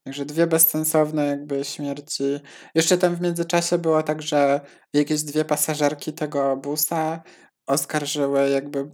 Także 0.10 0.26
dwie 0.26 0.48
bezsensowne 0.48 1.26
jakby 1.26 1.66
śmierci. 1.66 2.40
Jeszcze 2.76 2.98
tam 2.98 3.16
w 3.16 3.22
międzyczasie 3.22 3.78
było 3.78 4.04
tak, 4.04 4.22
że 4.22 4.62
jakieś 4.94 5.24
dwie 5.24 5.46
pasażerki 5.46 6.14
tego 6.14 6.58
busa 6.58 7.22
oskarżyły 7.68 8.50
jakby 8.50 8.92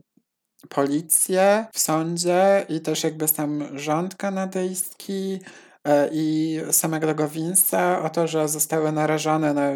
policję 0.69 1.65
w 1.73 1.79
sądzie 1.79 2.65
i 2.69 2.81
też 2.81 3.03
jakby 3.03 3.27
sam 3.27 3.77
rząd 3.77 4.15
kanadyjski 4.15 5.39
e, 5.87 6.09
i 6.11 6.59
samego 6.71 7.07
tego 7.07 7.27
Vince'a 7.27 8.05
o 8.05 8.09
to, 8.09 8.27
że 8.27 8.47
zostały 8.47 8.91
narażone 8.91 9.53
na 9.53 9.71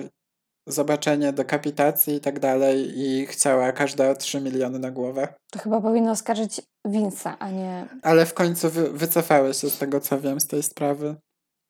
zobaczenie 0.67 1.33
dekapitacji 1.33 2.15
i 2.15 2.19
tak 2.19 2.39
dalej 2.39 2.99
i 2.99 3.25
chciała 3.25 3.71
każda 3.71 4.15
3 4.15 4.41
miliony 4.41 4.79
na 4.79 4.91
głowę. 4.91 5.27
to 5.51 5.59
chyba 5.59 5.81
powinno 5.81 6.11
oskarżyć 6.11 6.61
Vince'a, 6.87 7.35
a 7.39 7.49
nie... 7.49 7.87
Ale 8.03 8.25
w 8.25 8.33
końcu 8.33 8.69
wy, 8.69 8.91
wycofały 8.91 9.53
się 9.53 9.69
z 9.69 9.77
tego, 9.77 9.99
co 9.99 10.19
wiem, 10.19 10.39
z 10.39 10.47
tej 10.47 10.63
sprawy. 10.63 11.15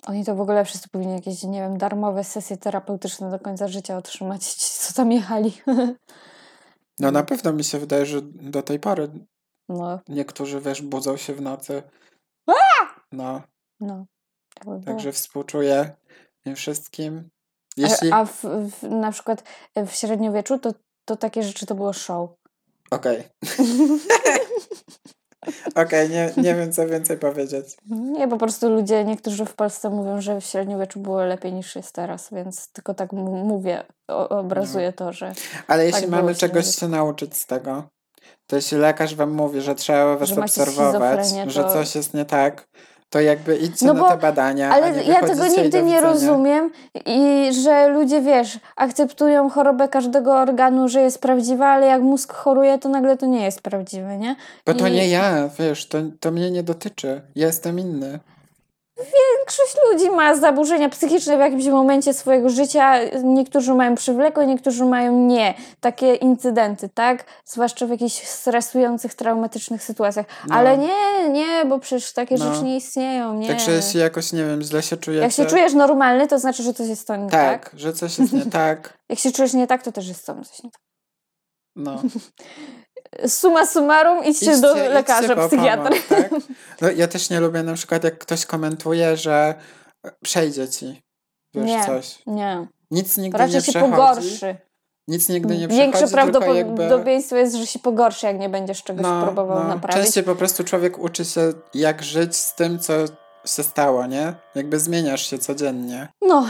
Oni 0.07 0.25
to 0.25 0.35
w 0.35 0.41
ogóle 0.41 0.65
wszyscy 0.65 0.89
powinni 0.89 1.13
jakieś, 1.13 1.43
nie 1.43 1.59
wiem, 1.59 1.77
darmowe 1.77 2.23
sesje 2.23 2.57
terapeutyczne 2.57 3.31
do 3.31 3.39
końca 3.39 3.67
życia 3.67 3.97
otrzymać, 3.97 4.45
ci, 4.53 4.69
co 4.79 4.93
tam 4.93 5.11
jechali. 5.11 5.61
No 6.99 7.11
na 7.11 7.23
pewno 7.23 7.53
mi 7.53 7.63
się 7.63 7.79
wydaje, 7.79 8.05
że 8.05 8.21
do 8.21 8.61
tej 8.63 8.79
pory 8.79 9.09
No, 9.69 9.99
niektórzy, 10.07 10.61
wiesz, 10.61 10.81
budzą 10.81 11.17
się 11.17 11.33
w 11.33 11.41
nocy. 11.41 11.83
No, 13.11 13.41
no. 13.79 14.05
Tak 14.53 14.63
było. 14.65 14.79
także 14.79 15.11
współczuję 15.11 15.95
tym 16.43 16.55
wszystkim. 16.55 17.29
A- 17.77 17.81
Jeśli... 17.81 18.11
A 18.11 18.25
w, 18.25 18.41
w, 18.71 18.83
na 18.83 19.11
przykład 19.11 19.43
w 19.87 19.91
średniowieczu 19.91 20.59
to, 20.59 20.73
to 21.05 21.15
takie 21.15 21.43
rzeczy 21.43 21.65
to 21.65 21.75
było 21.75 21.93
show. 21.93 22.29
Okej. 22.91 23.23
Okej, 25.75 26.09
nie, 26.09 26.31
nie 26.37 26.55
wiem 26.55 26.73
co 26.73 26.87
więcej 26.87 27.17
powiedzieć. 27.17 27.77
Nie, 27.89 28.27
po 28.27 28.37
prostu 28.37 28.69
ludzie, 28.69 29.05
niektórzy 29.05 29.45
w 29.45 29.53
Polsce 29.53 29.89
mówią, 29.89 30.21
że 30.21 30.41
w 30.41 30.45
średniowieczu 30.45 30.99
było 30.99 31.23
lepiej 31.23 31.53
niż 31.53 31.75
jest 31.75 31.95
teraz, 31.95 32.29
więc 32.31 32.71
tylko 32.71 32.93
tak 32.93 33.13
mówię, 33.13 33.83
obrazuję 34.29 34.93
to, 34.93 35.13
że 35.13 35.33
Ale 35.67 35.85
jeśli 35.85 36.01
Tak 36.01 36.09
mamy 36.09 36.35
czegoś 36.35 36.75
się 36.75 36.87
nauczyć 36.87 37.37
z 37.37 37.45
tego, 37.45 37.83
to 38.47 38.55
jeśli 38.55 38.77
lekarz 38.77 39.15
wam 39.15 39.31
mówi, 39.31 39.61
że 39.61 39.75
trzeba 39.75 40.17
was 40.17 40.29
Że 40.29 40.41
obserwować, 40.41 41.27
że 41.47 41.63
coś 41.63 41.95
jest 41.95 42.13
nie 42.13 42.25
tak, 42.25 42.67
to 43.09 43.19
jakby 43.19 43.57
idźcie 43.57 43.85
No 43.85 43.93
na 43.93 43.99
bo- 44.01 44.09
te 44.09 44.17
badania. 44.17 44.69
Ale 44.69 44.91
nie 44.91 45.03
ja 45.03 45.21
tego 45.21 45.47
nigdy 45.47 45.83
nie 45.83 46.01
rozumiem 46.01 46.71
i 47.05 47.49
że 47.63 47.87
ludzie, 47.87 48.21
wiesz, 48.21 48.59
akceptują 48.75 49.49
chorobę 49.49 49.87
każdego 49.87 50.33
organu, 50.39 50.87
że 50.89 51.01
jest 51.01 51.21
prawdziwa, 51.21 51.67
ale 51.67 51.85
jak 51.87 52.01
mózg 52.01 52.33
choruje, 52.33 52.77
to 52.77 52.89
nagle 52.89 53.17
to 53.17 53.25
nie 53.25 53.43
jest 53.43 53.61
prawdziwe, 53.61 54.17
nie? 54.17 54.35
Bo 54.65 54.73
to 54.73 54.87
I- 54.87 54.91
nie 54.91 55.09
ja, 55.09 55.49
wiesz, 55.59 55.87
to, 55.87 55.97
to 56.19 56.31
mnie 56.31 56.51
nie 56.51 56.63
dotyczy. 56.63 57.21
Ja 57.35 57.47
jestem 57.47 57.79
inny. 57.79 58.19
Większość 58.99 59.75
ludzi 59.91 60.09
ma 60.09 60.35
zaburzenia 60.35 60.89
psychiczne 60.89 61.37
w 61.37 61.39
jakimś 61.39 61.65
momencie 61.65 62.13
swojego 62.13 62.49
życia. 62.49 62.95
Niektórzy 63.23 63.73
mają 63.73 63.95
przywlekłe, 63.95 64.47
niektórzy 64.47 64.85
mają 64.85 65.27
nie. 65.27 65.53
Takie 65.79 66.15
incydenty, 66.15 66.89
tak? 66.89 67.25
Zwłaszcza 67.45 67.85
w 67.87 67.89
jakichś 67.89 68.27
stresujących, 68.27 69.13
traumatycznych 69.13 69.83
sytuacjach. 69.83 70.25
No. 70.47 70.55
Ale 70.55 70.77
nie, 70.77 71.29
nie, 71.29 71.65
bo 71.65 71.79
przecież 71.79 72.13
takie 72.13 72.35
No. 72.35 72.53
rzeczy 72.53 72.65
nie 72.65 72.77
istnieją, 72.77 73.33
nie. 73.33 73.47
Także 73.47 73.71
jeśli 73.71 73.99
jakoś, 73.99 74.33
nie 74.33 74.45
wiem, 74.45 74.61
źle 74.61 74.81
się 74.81 74.97
czujecie... 74.97 75.23
Jak 75.23 75.31
się 75.31 75.45
czujesz 75.45 75.73
normalny, 75.73 76.27
to 76.27 76.39
znaczy, 76.39 76.63
że 76.63 76.73
coś 76.73 76.87
jest 76.87 77.07
to 77.07 77.15
nie 77.15 77.29
tak. 77.29 77.69
Tak, 77.69 77.79
że 77.79 77.93
coś 77.93 78.19
jest 78.19 78.33
nie 78.33 78.45
tak. 78.65 78.97
Jak 79.09 79.19
się 79.19 79.31
czujesz 79.31 79.53
nie 79.53 79.67
tak, 79.67 79.83
to 79.83 79.91
też 79.91 80.07
jest 80.07 80.25
to 80.25 80.35
coś 80.43 80.63
nie 80.63 80.71
tak. 80.71 80.81
No. 81.75 82.01
Suma 83.27 83.65
summarum, 83.65 84.23
idźcie, 84.25 84.57
do 84.57 84.73
Idźcie- 84.75 84.89
lekarza, 84.89 85.33
idźcie 85.33 85.47
psychiatry. 85.47 86.01
Pomoc, 86.09 86.29
tak? 86.31 86.41
no, 86.81 86.91
ja 86.91 87.07
też 87.07 87.29
nie 87.29 87.39
lubię 87.39 87.63
na 87.63 87.73
przykład, 87.73 88.03
jak 88.03 88.17
ktoś 88.17 88.45
komentuje, 88.45 89.17
że 89.17 89.55
przejdzie 90.23 90.67
ci. 90.69 91.01
Wiesz, 91.53 91.65
Nie. 91.65 91.85
coś. 91.85 92.19
Nie, 92.27 92.67
Nic 92.91 93.17
nigdy 93.17 93.37
raczej 93.37 93.55
nie 93.55 93.61
się 93.61 93.71
przechodzi. 93.71 93.91
pogorszy. 93.91 94.55
Nic 95.07 95.29
nigdy 95.29 95.57
nie 95.57 95.67
Większe 95.67 96.07
przechodzi, 96.07 96.31
jakby... 96.57 96.75
prawdopodobieństwo 96.75 97.35
jest, 97.35 97.55
że 97.55 97.67
się 97.67 97.79
pogorszy, 97.79 98.25
jak 98.25 98.39
nie 98.39 98.49
będziesz 98.49 98.83
czegoś 98.83 99.05
próbował 99.23 99.67
naprawić. 99.67 100.03
Częściej 100.03 100.23
po 100.23 100.35
prostu 100.35 100.63
człowiek 100.63 100.99
uczy 100.99 101.25
się, 101.25 101.53
jak 101.73 102.03
żyć 102.03 102.35
z 102.35 102.55
tym, 102.55 102.79
co 102.79 102.93
się 103.45 103.63
stało, 103.63 104.05
nie? 104.05 104.33
Jakby 104.55 104.79
zmieniasz 104.79 105.29
się 105.29 105.39
codziennie. 105.39 106.07
No, 106.21 106.47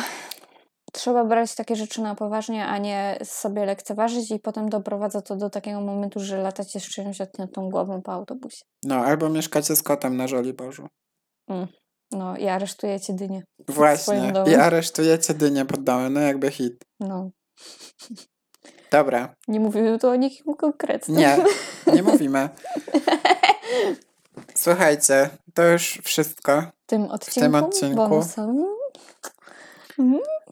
trzeba 0.93 1.25
brać 1.25 1.55
takie 1.55 1.75
rzeczy 1.75 2.01
na 2.01 2.15
poważnie, 2.15 2.65
a 2.65 2.77
nie 2.77 3.19
sobie 3.23 3.65
lekceważyć 3.65 4.31
i 4.31 4.39
potem 4.39 4.69
doprowadza 4.69 5.21
to 5.21 5.35
do 5.35 5.49
takiego 5.49 5.81
momentu, 5.81 6.19
że 6.19 6.41
latacie 6.41 6.79
z 6.79 6.83
czymś 6.83 7.21
odciętą 7.21 7.69
głową 7.69 8.01
po 8.01 8.11
autobusie. 8.11 8.61
No, 8.83 8.95
albo 8.95 9.29
mieszkacie 9.29 9.75
z 9.75 9.83
kotem 9.83 10.17
na 10.17 10.27
Żoliborzu. 10.27 10.87
No 12.11 12.37
i 12.37 12.47
aresztujecie 12.47 13.13
dynię. 13.13 13.43
Właśnie. 13.67 14.33
I 14.47 14.55
aresztujecie 14.55 15.33
dynię 15.33 15.65
pod 15.65 15.83
domem, 15.83 16.13
no 16.13 16.19
jakby 16.19 16.51
hit. 16.51 16.83
No, 16.99 17.29
Dobra. 18.91 19.35
nie 19.47 19.59
mówimy 19.59 19.99
tu 19.99 20.07
o 20.07 20.15
nikim 20.15 20.55
konkretnym. 20.55 21.17
Nie, 21.17 21.37
nie 21.95 22.03
mówimy. 22.03 22.49
Słuchajcie, 24.55 25.29
to 25.53 25.63
już 25.63 26.01
wszystko. 26.03 26.61
W 26.61 26.89
tym 26.89 27.03
odcinku, 27.05 27.57
odcinku. 27.57 27.95
bonusowym. 27.95 28.65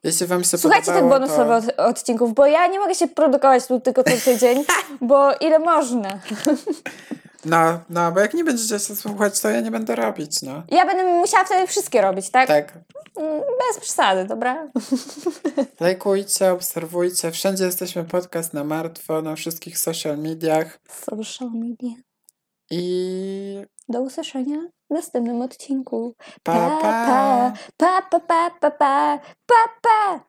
Jeśli 0.07 0.27
wam 0.27 0.43
się 0.43 0.57
Słuchajcie 0.57 0.91
tych 0.91 1.03
bonusowych 1.03 1.65
to... 1.75 1.83
od- 1.83 1.89
odcinków, 1.89 2.33
bo 2.33 2.45
ja 2.45 2.67
nie 2.67 2.79
mogę 2.79 2.95
się 2.95 3.07
produkować 3.07 3.67
tu 3.67 3.79
tylko 3.79 4.03
co 4.03 4.11
tydzień, 4.25 4.63
bo 5.01 5.33
ile 5.35 5.59
można. 5.59 6.09
No, 7.45 7.79
no, 7.89 8.11
bo 8.11 8.19
jak 8.19 8.33
nie 8.33 8.43
będziecie 8.43 8.79
się 8.79 8.95
słuchać, 8.95 9.39
to 9.39 9.49
ja 9.49 9.61
nie 9.61 9.71
będę 9.71 9.95
robić, 9.95 10.41
no. 10.41 10.63
Ja 10.71 10.85
będę 10.85 11.03
musiała 11.03 11.45
wtedy 11.45 11.67
wszystkie 11.67 12.01
robić, 12.01 12.29
tak? 12.29 12.47
Tak. 12.47 12.73
Mm, 13.15 13.41
Bez 13.41 13.79
przesady, 13.83 14.25
dobra? 14.25 14.67
Lajkujcie, 15.79 16.51
obserwujcie. 16.51 17.31
Wszędzie 17.31 17.63
jesteśmy 17.65 18.03
podcast 18.03 18.53
na 18.53 18.63
martwo, 18.63 19.21
na 19.21 19.35
wszystkich 19.35 19.77
social 19.79 20.17
mediach. 20.17 20.79
Social 20.89 21.49
media. 21.53 21.95
I 22.71 23.61
Do 23.89 24.01
usłyszenia 24.01 24.57
w 24.89 24.93
następnym 24.93 25.41
odcinku. 25.41 26.15
pa, 26.43 26.53
pa. 26.81 27.53
pa, 27.77 28.01
pa, 28.01 28.19
pa, 28.19 28.21
pa, 28.21 28.49
pa, 28.59 28.71
pa, 28.71 29.19
pa, 29.47 29.67
pa. 29.81 30.23